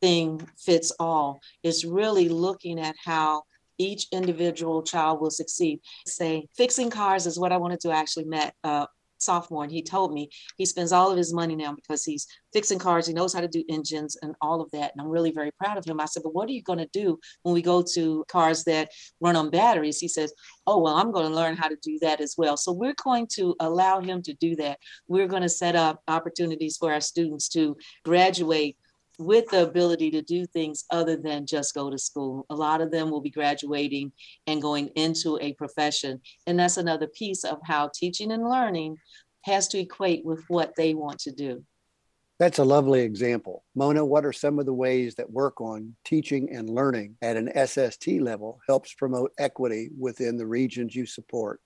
thing 0.00 0.40
fits 0.56 0.90
all. 0.98 1.38
It's 1.62 1.84
really 1.84 2.30
looking 2.30 2.80
at 2.80 2.96
how 3.04 3.42
each 3.76 4.06
individual 4.10 4.82
child 4.82 5.20
will 5.20 5.30
succeed. 5.30 5.80
Say, 6.06 6.46
fixing 6.56 6.88
cars 6.88 7.26
is 7.26 7.38
what 7.38 7.52
I 7.52 7.58
wanted 7.58 7.80
to 7.80 7.90
actually 7.90 8.24
met, 8.24 8.54
uh, 8.64 8.86
sophomore 9.22 9.64
and 9.64 9.72
he 9.72 9.82
told 9.82 10.12
me 10.12 10.30
he 10.56 10.66
spends 10.66 10.92
all 10.92 11.10
of 11.10 11.16
his 11.16 11.32
money 11.32 11.56
now 11.56 11.74
because 11.74 12.04
he's 12.04 12.26
fixing 12.52 12.78
cars 12.78 13.06
he 13.06 13.12
knows 13.12 13.32
how 13.32 13.40
to 13.40 13.48
do 13.48 13.64
engines 13.68 14.16
and 14.22 14.34
all 14.40 14.60
of 14.60 14.70
that 14.70 14.92
and 14.92 15.00
i'm 15.00 15.08
really 15.08 15.30
very 15.30 15.50
proud 15.52 15.76
of 15.76 15.84
him. 15.84 16.00
I 16.00 16.06
said 16.06 16.22
but 16.22 16.34
what 16.34 16.48
are 16.48 16.52
you 16.52 16.62
going 16.62 16.78
to 16.78 16.88
do 16.92 17.18
when 17.42 17.54
we 17.54 17.62
go 17.62 17.82
to 17.94 18.24
cars 18.28 18.64
that 18.64 18.90
run 19.20 19.36
on 19.36 19.50
batteries? 19.50 19.98
He 19.98 20.08
says 20.08 20.32
oh 20.66 20.78
well 20.78 20.94
i'm 20.94 21.12
going 21.12 21.28
to 21.28 21.34
learn 21.34 21.56
how 21.56 21.68
to 21.68 21.76
do 21.82 21.98
that 22.00 22.20
as 22.20 22.34
well. 22.36 22.56
So 22.56 22.72
we're 22.72 22.94
going 23.02 23.26
to 23.34 23.54
allow 23.60 24.00
him 24.00 24.22
to 24.22 24.34
do 24.34 24.56
that. 24.56 24.78
We're 25.08 25.28
going 25.28 25.42
to 25.42 25.48
set 25.48 25.76
up 25.76 26.02
opportunities 26.08 26.76
for 26.76 26.92
our 26.92 27.00
students 27.00 27.48
to 27.50 27.76
graduate 28.04 28.76
with 29.20 29.48
the 29.50 29.62
ability 29.62 30.10
to 30.10 30.22
do 30.22 30.46
things 30.46 30.84
other 30.90 31.16
than 31.16 31.46
just 31.46 31.74
go 31.74 31.90
to 31.90 31.98
school. 31.98 32.46
A 32.50 32.54
lot 32.54 32.80
of 32.80 32.90
them 32.90 33.10
will 33.10 33.20
be 33.20 33.30
graduating 33.30 34.12
and 34.46 34.62
going 34.62 34.88
into 34.96 35.38
a 35.40 35.52
profession. 35.52 36.20
And 36.46 36.58
that's 36.58 36.78
another 36.78 37.06
piece 37.06 37.44
of 37.44 37.58
how 37.64 37.90
teaching 37.94 38.32
and 38.32 38.48
learning 38.48 38.96
has 39.42 39.68
to 39.68 39.78
equate 39.78 40.24
with 40.24 40.42
what 40.48 40.74
they 40.76 40.94
want 40.94 41.18
to 41.20 41.32
do. 41.32 41.64
That's 42.38 42.58
a 42.58 42.64
lovely 42.64 43.00
example. 43.00 43.64
Mona, 43.74 44.02
what 44.02 44.24
are 44.24 44.32
some 44.32 44.58
of 44.58 44.64
the 44.64 44.72
ways 44.72 45.14
that 45.16 45.30
work 45.30 45.60
on 45.60 45.94
teaching 46.06 46.48
and 46.50 46.70
learning 46.70 47.16
at 47.20 47.36
an 47.36 47.50
SST 47.66 48.08
level 48.20 48.60
helps 48.66 48.94
promote 48.94 49.32
equity 49.38 49.90
within 49.98 50.38
the 50.38 50.46
regions 50.46 50.96
you 50.96 51.04
support? 51.04 51.60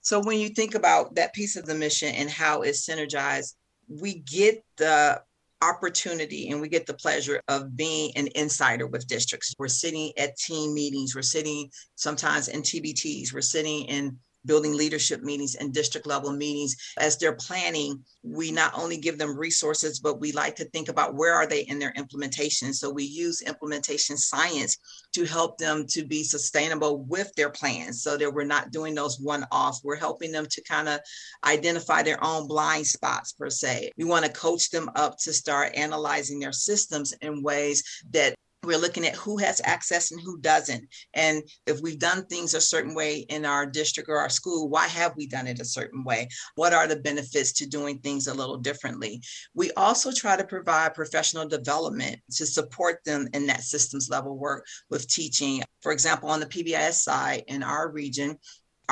So, 0.00 0.20
when 0.20 0.38
you 0.38 0.48
think 0.48 0.76
about 0.76 1.16
that 1.16 1.34
piece 1.34 1.56
of 1.56 1.66
the 1.66 1.74
mission 1.74 2.14
and 2.14 2.30
how 2.30 2.62
it's 2.62 2.88
synergized, 2.88 3.54
we 3.88 4.20
get 4.20 4.64
the 4.76 5.22
opportunity 5.62 6.50
and 6.50 6.60
we 6.60 6.68
get 6.68 6.86
the 6.86 6.94
pleasure 6.94 7.40
of 7.48 7.76
being 7.76 8.10
an 8.16 8.28
insider 8.34 8.86
with 8.86 9.06
districts. 9.06 9.54
We're 9.58 9.68
sitting 9.68 10.12
at 10.18 10.36
team 10.36 10.74
meetings, 10.74 11.14
we're 11.14 11.22
sitting 11.22 11.70
sometimes 11.94 12.48
in 12.48 12.62
TBTs, 12.62 13.32
we're 13.32 13.40
sitting 13.40 13.84
in 13.84 14.18
building 14.44 14.76
leadership 14.76 15.22
meetings 15.22 15.54
and 15.54 15.72
district 15.72 16.06
level 16.06 16.32
meetings. 16.32 16.76
As 16.98 17.16
they're 17.16 17.34
planning 17.34 18.04
we 18.24 18.52
not 18.52 18.72
only 18.74 18.96
give 18.96 19.18
them 19.18 19.36
resources 19.36 19.98
but 19.98 20.20
we 20.20 20.30
like 20.32 20.54
to 20.56 20.64
think 20.66 20.88
about 20.88 21.14
where 21.14 21.34
are 21.34 21.46
they 21.46 21.62
in 21.62 21.78
their 21.78 21.92
implementation. 21.96 22.72
So 22.72 22.90
we 22.90 23.04
use 23.04 23.42
implementation 23.42 24.16
science 24.16 24.78
to 25.12 25.24
help 25.24 25.58
them 25.58 25.86
to 25.88 26.04
be 26.04 26.22
sustainable 26.22 26.98
with 27.04 27.32
their 27.34 27.50
plans 27.50 28.02
so 28.02 28.16
that 28.16 28.32
we're 28.32 28.44
not 28.44 28.70
doing 28.70 28.94
those 28.94 29.18
one 29.18 29.44
off 29.50 29.80
we're 29.82 29.96
helping 29.96 30.32
them 30.32 30.46
to 30.50 30.62
kind 30.62 30.88
of 30.88 31.00
identify 31.44 32.02
their 32.02 32.22
own 32.22 32.46
blind 32.46 32.86
spots 32.86 33.32
per 33.32 33.50
se. 33.50 33.90
We 33.96 34.04
want 34.04 34.24
to 34.24 34.30
coach 34.30 34.70
them 34.70 34.90
up 34.94 35.18
to 35.18 35.32
start 35.32 35.74
analyzing 35.74 36.38
their 36.38 36.52
systems 36.52 37.12
in 37.20 37.42
ways 37.42 37.82
that 38.10 38.34
we're 38.64 38.78
looking 38.78 39.06
at 39.06 39.16
who 39.16 39.38
has 39.38 39.60
access 39.64 40.12
and 40.12 40.20
who 40.20 40.38
doesn't. 40.38 40.88
And 41.14 41.42
if 41.66 41.80
we've 41.80 41.98
done 41.98 42.26
things 42.26 42.54
a 42.54 42.60
certain 42.60 42.94
way 42.94 43.26
in 43.28 43.44
our 43.44 43.66
district 43.66 44.08
or 44.08 44.18
our 44.18 44.28
school, 44.28 44.68
why 44.68 44.86
have 44.86 45.14
we 45.16 45.26
done 45.26 45.48
it 45.48 45.60
a 45.60 45.64
certain 45.64 46.04
way? 46.04 46.28
What 46.54 46.72
are 46.72 46.86
the 46.86 46.96
benefits 46.96 47.52
to 47.54 47.68
doing 47.68 47.98
things 47.98 48.28
a 48.28 48.34
little 48.34 48.58
differently? 48.58 49.20
We 49.54 49.72
also 49.72 50.12
try 50.12 50.36
to 50.36 50.44
provide 50.44 50.94
professional 50.94 51.48
development 51.48 52.20
to 52.32 52.46
support 52.46 53.00
them 53.04 53.28
in 53.34 53.46
that 53.46 53.62
systems 53.62 54.08
level 54.08 54.38
work 54.38 54.64
with 54.90 55.08
teaching. 55.08 55.62
For 55.80 55.90
example, 55.90 56.28
on 56.28 56.38
the 56.38 56.46
PBIS 56.46 56.94
side 56.94 57.42
in 57.48 57.64
our 57.64 57.90
region, 57.90 58.38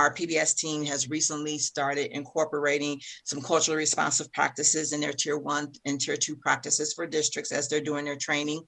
our 0.01 0.15
PBS 0.15 0.57
team 0.57 0.83
has 0.87 1.11
recently 1.11 1.59
started 1.59 2.17
incorporating 2.17 2.99
some 3.25 3.43
culturally 3.43 3.77
responsive 3.77 4.33
practices 4.33 4.95
in 4.95 5.01
their 5.01 5.13
tier 5.13 5.37
one 5.37 5.71
and 5.85 6.01
tier 6.01 6.17
two 6.17 6.35
practices 6.35 6.95
for 6.95 7.07
districts 7.07 7.53
as 7.53 7.69
they're 7.69 7.83
doing 7.83 8.07
their 8.07 8.17
training. 8.17 8.63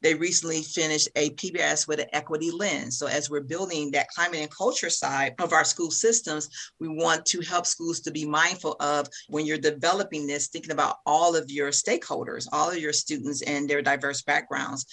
They 0.00 0.14
recently 0.14 0.62
finished 0.62 1.10
a 1.14 1.28
PBS 1.30 1.86
with 1.86 2.00
an 2.00 2.06
equity 2.14 2.50
lens. 2.50 2.98
So 2.98 3.06
as 3.06 3.28
we're 3.28 3.42
building 3.42 3.90
that 3.90 4.08
climate 4.08 4.40
and 4.40 4.50
culture 4.50 4.88
side 4.88 5.34
of 5.40 5.52
our 5.52 5.64
school 5.64 5.90
systems, 5.90 6.48
we 6.80 6.88
want 6.88 7.26
to 7.26 7.42
help 7.42 7.66
schools 7.66 8.00
to 8.00 8.10
be 8.10 8.24
mindful 8.24 8.76
of 8.80 9.08
when 9.28 9.44
you're 9.44 9.58
developing 9.58 10.26
this, 10.26 10.48
thinking 10.48 10.72
about 10.72 10.96
all 11.04 11.36
of 11.36 11.50
your 11.50 11.68
stakeholders, 11.68 12.48
all 12.50 12.70
of 12.70 12.78
your 12.78 12.94
students 12.94 13.42
and 13.42 13.68
their 13.68 13.82
diverse 13.82 14.22
backgrounds 14.22 14.86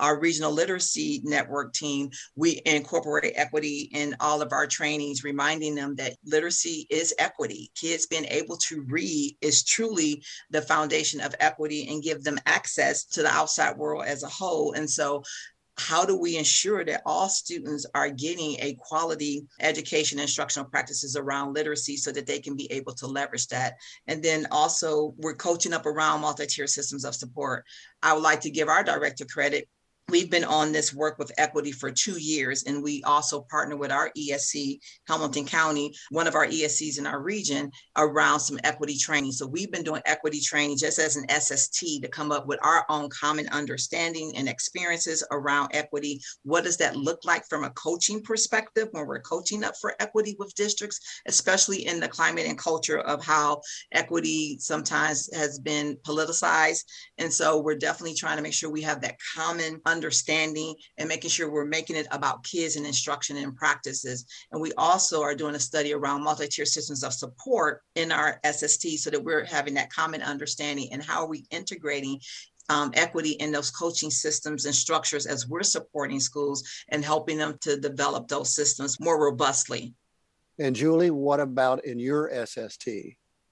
our 0.00 0.18
regional 0.18 0.52
literacy 0.52 1.20
network 1.24 1.72
team, 1.72 2.10
we 2.34 2.60
incorporate 2.66 3.34
equity 3.36 3.90
in 3.92 4.16
all 4.20 4.42
of 4.42 4.52
our 4.52 4.66
trainings, 4.66 5.22
reminding 5.22 5.74
them 5.74 5.94
that 5.96 6.16
literacy 6.24 6.86
is 6.90 7.14
equity. 7.18 7.70
Kids 7.74 8.06
being 8.06 8.24
able 8.26 8.56
to 8.56 8.82
read 8.88 9.36
is 9.40 9.62
truly 9.62 10.22
the 10.50 10.62
foundation 10.62 11.20
of 11.20 11.34
equity 11.38 11.88
and 11.88 12.02
give 12.02 12.24
them 12.24 12.38
access 12.46 13.04
to 13.04 13.22
the 13.22 13.28
outside 13.28 13.76
world 13.76 14.04
as 14.06 14.22
a 14.22 14.28
whole. 14.28 14.72
And 14.72 14.88
so 14.88 15.22
how 15.80 16.04
do 16.04 16.16
we 16.16 16.36
ensure 16.36 16.84
that 16.84 17.02
all 17.06 17.28
students 17.28 17.86
are 17.94 18.10
getting 18.10 18.56
a 18.60 18.76
quality 18.78 19.46
education 19.60 20.18
instructional 20.18 20.68
practices 20.68 21.16
around 21.16 21.54
literacy 21.54 21.96
so 21.96 22.12
that 22.12 22.26
they 22.26 22.38
can 22.38 22.54
be 22.54 22.70
able 22.70 22.92
to 22.92 23.06
leverage 23.06 23.46
that 23.48 23.74
and 24.06 24.22
then 24.22 24.46
also 24.50 25.14
we're 25.16 25.34
coaching 25.34 25.72
up 25.72 25.86
around 25.86 26.20
multi-tier 26.20 26.66
systems 26.66 27.04
of 27.04 27.14
support 27.14 27.64
i 28.02 28.12
would 28.12 28.22
like 28.22 28.40
to 28.40 28.50
give 28.50 28.68
our 28.68 28.84
director 28.84 29.24
credit 29.24 29.68
We've 30.10 30.30
been 30.30 30.44
on 30.44 30.72
this 30.72 30.92
work 30.92 31.18
with 31.20 31.30
equity 31.38 31.70
for 31.70 31.92
two 31.92 32.18
years, 32.20 32.64
and 32.64 32.82
we 32.82 33.00
also 33.04 33.42
partner 33.42 33.76
with 33.76 33.92
our 33.92 34.10
ESC, 34.18 34.80
Hamilton 35.06 35.46
County, 35.46 35.94
one 36.10 36.26
of 36.26 36.34
our 36.34 36.48
ESCs 36.48 36.98
in 36.98 37.06
our 37.06 37.22
region, 37.22 37.70
around 37.96 38.40
some 38.40 38.58
equity 38.64 38.98
training. 38.98 39.30
So 39.30 39.46
we've 39.46 39.70
been 39.70 39.84
doing 39.84 40.02
equity 40.06 40.40
training 40.40 40.78
just 40.78 40.98
as 40.98 41.14
an 41.14 41.26
SST 41.28 42.02
to 42.02 42.08
come 42.08 42.32
up 42.32 42.48
with 42.48 42.58
our 42.64 42.84
own 42.88 43.08
common 43.08 43.48
understanding 43.50 44.32
and 44.34 44.48
experiences 44.48 45.24
around 45.30 45.70
equity. 45.74 46.20
What 46.42 46.64
does 46.64 46.76
that 46.78 46.96
look 46.96 47.20
like 47.24 47.44
from 47.48 47.62
a 47.62 47.70
coaching 47.70 48.20
perspective 48.20 48.88
when 48.90 49.06
we're 49.06 49.20
coaching 49.20 49.62
up 49.62 49.74
for 49.80 49.94
equity 50.00 50.34
with 50.40 50.56
districts, 50.56 50.98
especially 51.28 51.86
in 51.86 52.00
the 52.00 52.08
climate 52.08 52.46
and 52.46 52.58
culture 52.58 52.98
of 52.98 53.24
how 53.24 53.60
equity 53.92 54.56
sometimes 54.58 55.32
has 55.36 55.60
been 55.60 55.96
politicized? 56.04 56.82
And 57.18 57.32
so 57.32 57.60
we're 57.60 57.76
definitely 57.78 58.16
trying 58.16 58.38
to 58.38 58.42
make 58.42 58.54
sure 58.54 58.70
we 58.70 58.82
have 58.82 59.02
that 59.02 59.16
common 59.36 59.80
understanding 59.86 59.99
understanding 60.00 60.74
and 60.96 61.10
making 61.10 61.28
sure 61.28 61.50
we're 61.50 61.66
making 61.66 61.96
it 61.96 62.06
about 62.10 62.42
kids 62.42 62.76
and 62.76 62.86
instruction 62.86 63.36
and 63.36 63.54
practices. 63.54 64.24
And 64.50 64.62
we 64.62 64.72
also 64.78 65.20
are 65.20 65.34
doing 65.34 65.54
a 65.56 65.60
study 65.60 65.92
around 65.92 66.24
multi-tier 66.24 66.64
systems 66.64 67.04
of 67.04 67.12
support 67.12 67.82
in 67.96 68.10
our 68.10 68.40
SST 68.50 68.98
so 68.98 69.10
that 69.10 69.22
we're 69.22 69.44
having 69.44 69.74
that 69.74 69.92
common 69.92 70.22
understanding 70.22 70.88
and 70.90 71.02
how 71.02 71.24
are 71.24 71.28
we 71.28 71.44
integrating 71.50 72.18
um, 72.70 72.92
equity 72.94 73.32
in 73.32 73.52
those 73.52 73.70
coaching 73.70 74.10
systems 74.10 74.64
and 74.64 74.74
structures 74.74 75.26
as 75.26 75.46
we're 75.46 75.62
supporting 75.62 76.18
schools 76.18 76.64
and 76.88 77.04
helping 77.04 77.36
them 77.36 77.58
to 77.60 77.78
develop 77.78 78.26
those 78.28 78.54
systems 78.54 78.98
more 79.00 79.22
robustly. 79.22 79.92
And 80.58 80.74
Julie, 80.74 81.10
what 81.10 81.40
about 81.40 81.84
in 81.84 81.98
your 81.98 82.30
SST? 82.46 82.88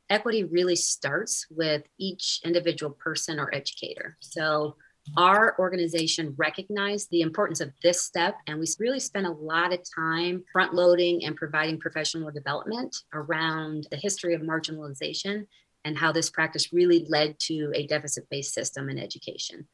Equity 0.08 0.44
really 0.44 0.76
starts 0.76 1.46
with 1.50 1.82
each 1.98 2.40
individual 2.42 2.92
person 2.92 3.38
or 3.38 3.54
educator. 3.54 4.16
So 4.20 4.76
our 5.16 5.56
organization 5.58 6.34
recognized 6.36 7.10
the 7.10 7.22
importance 7.22 7.60
of 7.60 7.72
this 7.82 8.02
step, 8.02 8.36
and 8.46 8.58
we 8.58 8.66
really 8.78 9.00
spent 9.00 9.26
a 9.26 9.32
lot 9.32 9.72
of 9.72 9.80
time 9.94 10.44
front 10.52 10.74
loading 10.74 11.24
and 11.24 11.36
providing 11.36 11.78
professional 11.78 12.30
development 12.30 12.96
around 13.12 13.86
the 13.90 13.96
history 13.96 14.34
of 14.34 14.42
marginalization 14.42 15.46
and 15.84 15.96
how 15.96 16.12
this 16.12 16.30
practice 16.30 16.72
really 16.72 17.06
led 17.08 17.38
to 17.38 17.70
a 17.74 17.86
deficit 17.86 18.26
based 18.30 18.54
system 18.54 18.88
in 18.88 18.98
education. 18.98 19.66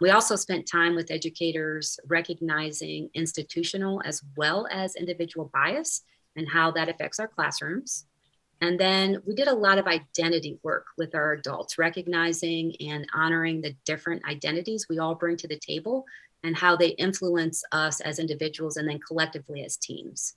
We 0.00 0.10
also 0.10 0.34
spent 0.34 0.66
time 0.66 0.94
with 0.94 1.10
educators 1.10 2.00
recognizing 2.08 3.10
institutional 3.14 4.00
as 4.04 4.22
well 4.36 4.66
as 4.70 4.96
individual 4.96 5.50
bias 5.52 6.02
and 6.36 6.48
how 6.48 6.70
that 6.72 6.88
affects 6.88 7.20
our 7.20 7.28
classrooms. 7.28 8.06
And 8.60 8.78
then 8.78 9.22
we 9.26 9.34
did 9.34 9.48
a 9.48 9.54
lot 9.54 9.78
of 9.78 9.86
identity 9.86 10.58
work 10.62 10.86
with 10.98 11.14
our 11.14 11.32
adults, 11.32 11.78
recognizing 11.78 12.74
and 12.80 13.06
honoring 13.14 13.60
the 13.60 13.74
different 13.86 14.22
identities 14.28 14.86
we 14.88 14.98
all 14.98 15.14
bring 15.14 15.36
to 15.38 15.48
the 15.48 15.58
table 15.58 16.04
and 16.42 16.56
how 16.56 16.76
they 16.76 16.88
influence 16.90 17.62
us 17.72 18.00
as 18.00 18.18
individuals 18.18 18.76
and 18.76 18.88
then 18.88 19.00
collectively 19.06 19.64
as 19.64 19.76
teams. 19.76 20.34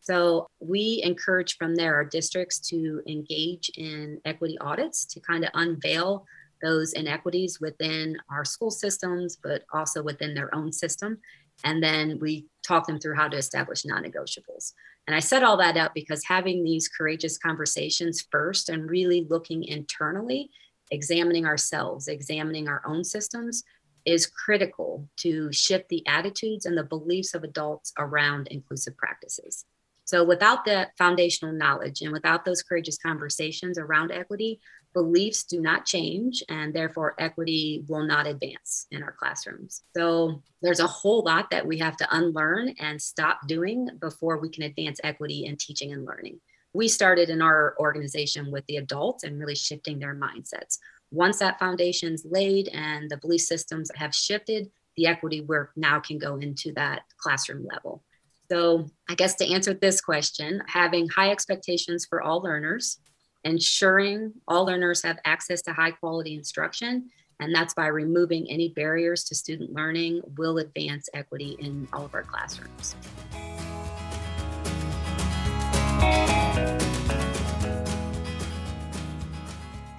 So 0.00 0.46
we 0.60 1.00
encourage 1.04 1.56
from 1.56 1.76
there 1.76 1.94
our 1.94 2.04
districts 2.04 2.58
to 2.70 3.02
engage 3.06 3.70
in 3.76 4.20
equity 4.24 4.58
audits 4.58 5.04
to 5.06 5.20
kind 5.20 5.44
of 5.44 5.50
unveil 5.54 6.26
those 6.60 6.92
inequities 6.92 7.60
within 7.60 8.16
our 8.30 8.44
school 8.44 8.70
systems, 8.70 9.36
but 9.36 9.64
also 9.72 10.02
within 10.02 10.34
their 10.34 10.54
own 10.54 10.72
system. 10.72 11.18
And 11.64 11.82
then 11.82 12.18
we 12.20 12.46
talk 12.66 12.86
them 12.86 12.98
through 12.98 13.16
how 13.16 13.28
to 13.28 13.36
establish 13.36 13.84
non 13.84 14.04
negotiables. 14.04 14.72
And 15.06 15.16
I 15.16 15.20
set 15.20 15.42
all 15.42 15.56
that 15.56 15.76
up 15.76 15.94
because 15.94 16.24
having 16.24 16.62
these 16.62 16.88
courageous 16.88 17.38
conversations 17.38 18.26
first 18.30 18.68
and 18.68 18.88
really 18.88 19.26
looking 19.28 19.64
internally, 19.64 20.50
examining 20.90 21.46
ourselves, 21.46 22.08
examining 22.08 22.68
our 22.68 22.82
own 22.86 23.02
systems 23.02 23.64
is 24.04 24.26
critical 24.26 25.08
to 25.16 25.52
shift 25.52 25.88
the 25.88 26.06
attitudes 26.06 26.66
and 26.66 26.76
the 26.76 26.84
beliefs 26.84 27.34
of 27.34 27.44
adults 27.44 27.92
around 27.98 28.48
inclusive 28.48 28.96
practices. 28.96 29.64
So, 30.04 30.24
without 30.24 30.64
that 30.64 30.90
foundational 30.98 31.54
knowledge 31.54 32.02
and 32.02 32.12
without 32.12 32.44
those 32.44 32.62
courageous 32.62 32.98
conversations 32.98 33.78
around 33.78 34.10
equity, 34.10 34.60
beliefs 34.92 35.44
do 35.44 35.60
not 35.60 35.86
change 35.86 36.42
and 36.48 36.74
therefore 36.74 37.14
equity 37.18 37.84
will 37.88 38.04
not 38.04 38.26
advance 38.26 38.86
in 38.90 39.02
our 39.02 39.12
classrooms. 39.12 39.82
So 39.96 40.42
there's 40.60 40.80
a 40.80 40.86
whole 40.86 41.22
lot 41.22 41.50
that 41.50 41.66
we 41.66 41.78
have 41.78 41.96
to 41.98 42.16
unlearn 42.16 42.74
and 42.78 43.00
stop 43.00 43.46
doing 43.46 43.88
before 44.00 44.38
we 44.38 44.48
can 44.48 44.64
advance 44.64 45.00
equity 45.02 45.46
in 45.46 45.56
teaching 45.56 45.92
and 45.92 46.04
learning. 46.04 46.40
We 46.74 46.88
started 46.88 47.30
in 47.30 47.42
our 47.42 47.74
organization 47.78 48.50
with 48.50 48.64
the 48.66 48.76
adults 48.76 49.24
and 49.24 49.38
really 49.38 49.54
shifting 49.54 49.98
their 49.98 50.14
mindsets. 50.14 50.78
Once 51.10 51.38
that 51.38 51.58
foundation's 51.58 52.24
laid 52.24 52.68
and 52.68 53.10
the 53.10 53.18
belief 53.18 53.42
systems 53.42 53.90
have 53.94 54.14
shifted, 54.14 54.70
the 54.96 55.06
equity 55.06 55.42
work 55.42 55.72
now 55.76 56.00
can 56.00 56.18
go 56.18 56.36
into 56.36 56.72
that 56.72 57.02
classroom 57.18 57.66
level. 57.70 58.02
So, 58.50 58.90
I 59.08 59.14
guess 59.14 59.34
to 59.36 59.46
answer 59.46 59.72
this 59.72 60.00
question, 60.00 60.62
having 60.66 61.08
high 61.08 61.30
expectations 61.30 62.04
for 62.04 62.20
all 62.20 62.42
learners, 62.42 62.98
ensuring 63.44 64.32
all 64.46 64.64
learners 64.66 65.02
have 65.02 65.18
access 65.24 65.62
to 65.62 65.72
high 65.72 65.90
quality 65.90 66.34
instruction. 66.34 67.10
And 67.40 67.54
that's 67.54 67.74
by 67.74 67.88
removing 67.88 68.48
any 68.48 68.68
barriers 68.68 69.24
to 69.24 69.34
student 69.34 69.72
learning 69.72 70.20
will 70.36 70.58
advance 70.58 71.08
equity 71.12 71.56
in 71.58 71.88
all 71.92 72.04
of 72.04 72.14
our 72.14 72.22
classrooms. 72.22 72.94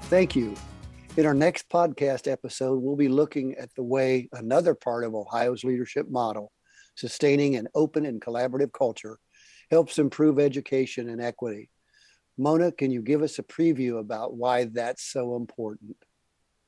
Thank 0.03 0.35
you. 0.35 0.55
In 1.17 1.25
our 1.25 1.33
next 1.33 1.69
podcast 1.69 2.31
episode, 2.31 2.81
we'll 2.81 2.95
be 2.95 3.07
looking 3.07 3.55
at 3.55 3.73
the 3.75 3.83
way 3.83 4.29
another 4.31 4.73
part 4.73 5.03
of 5.03 5.13
Ohio's 5.13 5.63
leadership 5.63 6.09
model, 6.09 6.51
sustaining 6.95 7.55
an 7.55 7.67
open 7.75 8.05
and 8.05 8.21
collaborative 8.21 8.71
culture, 8.71 9.17
helps 9.69 9.99
improve 9.99 10.39
education 10.39 11.09
and 11.09 11.21
equity. 11.21 11.69
Mona, 12.37 12.71
can 12.71 12.91
you 12.91 13.01
give 13.01 13.21
us 13.21 13.39
a 13.39 13.43
preview 13.43 13.99
about 13.99 14.35
why 14.35 14.65
that's 14.65 15.03
so 15.03 15.35
important? 15.35 15.97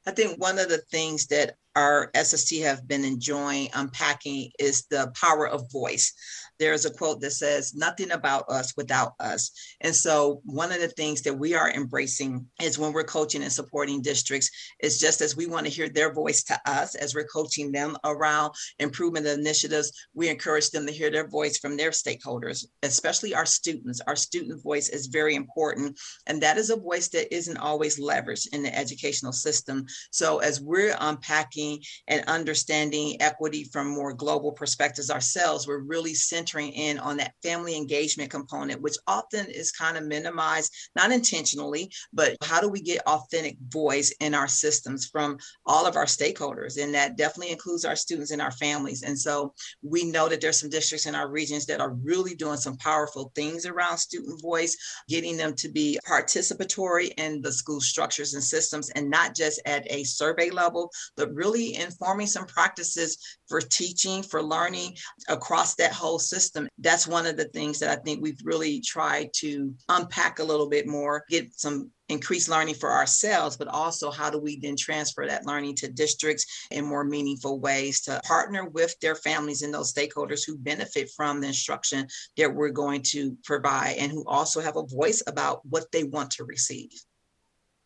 I 0.06 0.12
think 0.12 0.39
one 0.39 0.60
of 0.60 0.69
the 0.69 0.78
things 0.78 1.28
that 1.28 1.58
our 1.75 2.11
SST 2.15 2.57
have 2.61 2.88
been 2.88 3.03
enjoying 3.03 3.69
unpacking 3.73 4.51
is 4.59 4.85
the 4.89 5.11
power 5.15 5.47
of 5.47 5.71
voice 5.71 6.13
there's 6.59 6.85
a 6.85 6.93
quote 6.93 7.21
that 7.21 7.31
says, 7.31 7.73
Nothing 7.75 8.11
about 8.11 8.45
us 8.49 8.73
without 8.77 9.13
us. 9.19 9.51
And 9.81 9.95
so, 9.95 10.41
one 10.45 10.71
of 10.71 10.79
the 10.79 10.88
things 10.88 11.21
that 11.23 11.38
we 11.38 11.53
are 11.53 11.71
embracing 11.71 12.45
is 12.61 12.79
when 12.79 12.93
we're 12.93 13.03
coaching 13.03 13.43
and 13.43 13.51
supporting 13.51 14.01
districts, 14.01 14.49
is 14.81 14.99
just 14.99 15.21
as 15.21 15.35
we 15.35 15.47
want 15.47 15.65
to 15.65 15.71
hear 15.71 15.89
their 15.89 16.13
voice 16.13 16.43
to 16.43 16.59
us 16.65 16.95
as 16.95 17.13
we're 17.13 17.27
coaching 17.27 17.71
them 17.71 17.97
around 18.03 18.53
improvement 18.79 19.27
initiatives, 19.27 19.91
we 20.13 20.29
encourage 20.29 20.69
them 20.69 20.85
to 20.85 20.93
hear 20.93 21.11
their 21.11 21.27
voice 21.27 21.57
from 21.57 21.75
their 21.75 21.91
stakeholders, 21.91 22.65
especially 22.83 23.33
our 23.33 23.45
students. 23.45 24.01
Our 24.07 24.15
student 24.15 24.63
voice 24.63 24.89
is 24.89 25.07
very 25.07 25.35
important. 25.35 25.99
And 26.27 26.41
that 26.41 26.57
is 26.57 26.69
a 26.69 26.77
voice 26.77 27.09
that 27.09 27.33
isn't 27.35 27.57
always 27.57 27.99
leveraged 27.99 28.53
in 28.53 28.63
the 28.63 28.75
educational 28.77 29.33
system. 29.33 29.85
So, 30.11 30.39
as 30.39 30.61
we're 30.61 30.95
unpacking 30.99 31.64
and 32.08 32.23
understanding 32.28 33.21
equity 33.21 33.63
from 33.63 33.88
more 33.88 34.13
global 34.13 34.51
perspectives 34.51 35.10
ourselves, 35.10 35.67
we're 35.67 35.80
really 35.80 36.13
centering 36.13 36.71
in 36.71 36.99
on 36.99 37.17
that 37.17 37.34
family 37.43 37.75
engagement 37.75 38.30
component, 38.30 38.82
which 38.82 38.97
often 39.08 39.45
is 39.47 39.71
kind 39.71 39.97
of 39.97 40.06
minimized, 40.06 40.71
not 40.95 41.12
intentionally, 41.12 41.91
but 42.13 42.36
how 42.43 42.60
do 42.62 42.69
we 42.69 42.82
get 42.82 43.01
authentic 43.08 43.58
voice 43.69 44.13
in 44.19 44.34
our 44.34 44.47
systems 44.47 45.08
from 45.08 45.38
all 45.65 45.86
of 45.86 45.95
our 45.95 46.06
stakeholders? 46.06 46.82
And 46.82 46.93
that 46.93 47.17
definitely 47.17 47.51
includes 47.51 47.86
our 47.86 47.95
students 47.95 48.32
and 48.32 48.41
our 48.41 48.51
families. 48.51 49.04
And 49.04 49.19
so 49.19 49.54
we 49.82 50.04
know 50.06 50.30
that 50.30 50.41
there's 50.41 50.60
some 50.60 50.69
districts 50.69 51.06
in 51.06 51.15
our 51.15 51.30
regions 51.30 51.65
that 51.65 51.82
are 51.82 51.93
really 52.04 52.36
doing 52.36 52.58
some 52.58 52.78
powerful 52.78 53.32
things 53.36 53.65
around 53.65 53.97
student 53.97 54.41
voice, 54.41 54.75
getting 55.08 55.38
them 55.38 55.54
to 55.56 55.69
be 55.69 55.99
participatory 56.08 57.12
in 57.17 57.41
the 57.41 57.51
school 57.51 57.82
structures 57.82 58.34
and 58.34 58.43
systems, 58.43 58.89
and 58.91 59.10
not 59.10 59.36
just 59.36 59.62
at 59.65 59.89
a 59.91 60.04
survey 60.04 60.49
level, 60.49 60.91
but 61.17 61.34
really 61.55 61.75
informing 61.75 62.27
some 62.27 62.45
practices 62.45 63.17
for 63.47 63.61
teaching, 63.61 64.23
for 64.23 64.41
learning 64.41 64.95
across 65.29 65.75
that 65.75 65.93
whole 65.93 66.19
system. 66.19 66.67
That's 66.79 67.07
one 67.07 67.25
of 67.25 67.37
the 67.37 67.45
things 67.45 67.79
that 67.79 67.89
I 67.97 68.01
think 68.01 68.21
we've 68.21 68.39
really 68.43 68.81
tried 68.81 69.29
to 69.37 69.73
unpack 69.89 70.39
a 70.39 70.43
little 70.43 70.67
bit 70.67 70.87
more, 70.87 71.23
get 71.29 71.53
some 71.53 71.91
increased 72.09 72.49
learning 72.49 72.75
for 72.75 72.91
ourselves, 72.91 73.57
but 73.57 73.67
also 73.67 74.11
how 74.11 74.29
do 74.29 74.37
we 74.37 74.59
then 74.59 74.75
transfer 74.77 75.25
that 75.25 75.45
learning 75.45 75.75
to 75.75 75.91
districts 75.91 76.67
in 76.71 76.85
more 76.85 77.03
meaningful 77.03 77.59
ways 77.59 78.01
to 78.01 78.21
partner 78.25 78.65
with 78.69 78.95
their 78.99 79.15
families 79.15 79.61
and 79.61 79.73
those 79.73 79.93
stakeholders 79.93 80.45
who 80.45 80.57
benefit 80.57 81.09
from 81.15 81.41
the 81.41 81.47
instruction 81.47 82.07
that 82.37 82.53
we're 82.53 82.69
going 82.69 83.01
to 83.01 83.35
provide 83.43 83.95
and 83.97 84.11
who 84.11 84.23
also 84.27 84.61
have 84.61 84.75
a 84.75 84.85
voice 84.85 85.23
about 85.25 85.65
what 85.65 85.91
they 85.91 86.03
want 86.03 86.29
to 86.31 86.43
receive. 86.43 86.91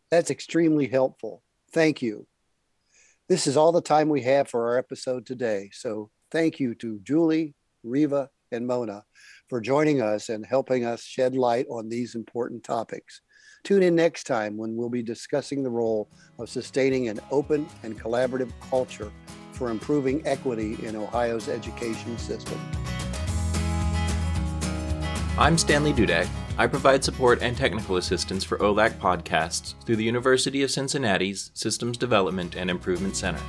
That's 0.09 0.31
extremely 0.31 0.87
helpful. 0.87 1.43
Thank 1.71 2.01
you. 2.01 2.25
This 3.29 3.45
is 3.45 3.57
all 3.57 3.71
the 3.71 3.79
time 3.79 4.09
we 4.09 4.23
have 4.23 4.49
for 4.49 4.69
our 4.69 4.79
episode 4.79 5.23
today. 5.23 5.69
So 5.71 6.09
thank 6.31 6.59
you 6.59 6.73
to 6.73 6.99
Julie, 7.03 7.53
Reva, 7.83 8.27
and 8.51 8.65
Mona 8.65 9.03
for 9.47 9.61
joining 9.61 10.01
us 10.01 10.29
and 10.29 10.43
helping 10.43 10.83
us 10.83 11.03
shed 11.03 11.35
light 11.35 11.67
on 11.69 11.89
these 11.89 12.15
important 12.15 12.63
topics. 12.63 13.21
Tune 13.63 13.83
in 13.83 13.93
next 13.93 14.23
time 14.23 14.57
when 14.57 14.75
we'll 14.75 14.89
be 14.89 15.03
discussing 15.03 15.61
the 15.61 15.69
role 15.69 16.09
of 16.39 16.49
sustaining 16.49 17.07
an 17.07 17.19
open 17.29 17.67
and 17.83 18.01
collaborative 18.01 18.51
culture 18.67 19.11
for 19.51 19.69
improving 19.69 20.25
equity 20.25 20.83
in 20.83 20.95
Ohio's 20.95 21.49
education 21.49 22.17
system. 22.17 22.59
I'm 25.37 25.55
Stanley 25.59 25.93
Dudek. 25.93 26.27
I 26.59 26.67
provide 26.67 27.03
support 27.03 27.41
and 27.41 27.57
technical 27.57 27.97
assistance 27.97 28.43
for 28.43 28.57
OLAC 28.59 28.99
podcasts 28.99 29.73
through 29.85 29.95
the 29.95 30.03
University 30.03 30.61
of 30.61 30.69
Cincinnati's 30.69 31.49
Systems 31.55 31.97
Development 31.97 32.55
and 32.55 32.69
Improvement 32.69 33.15
Center. 33.15 33.41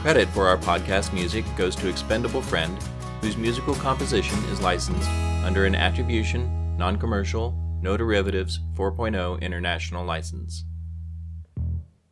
Credit 0.00 0.28
for 0.30 0.48
our 0.48 0.56
podcast 0.56 1.12
music 1.12 1.44
goes 1.56 1.76
to 1.76 1.88
Expendable 1.88 2.42
Friend 2.42 2.76
whose 3.20 3.36
musical 3.36 3.74
composition 3.74 4.38
is 4.44 4.60
licensed 4.60 5.08
under 5.44 5.66
an 5.66 5.74
Attribution, 5.74 6.76
Non 6.76 6.96
Commercial, 6.96 7.54
No 7.82 7.96
Derivatives 7.96 8.60
4.0 8.74 9.40
International 9.40 10.04
License. 10.04 10.64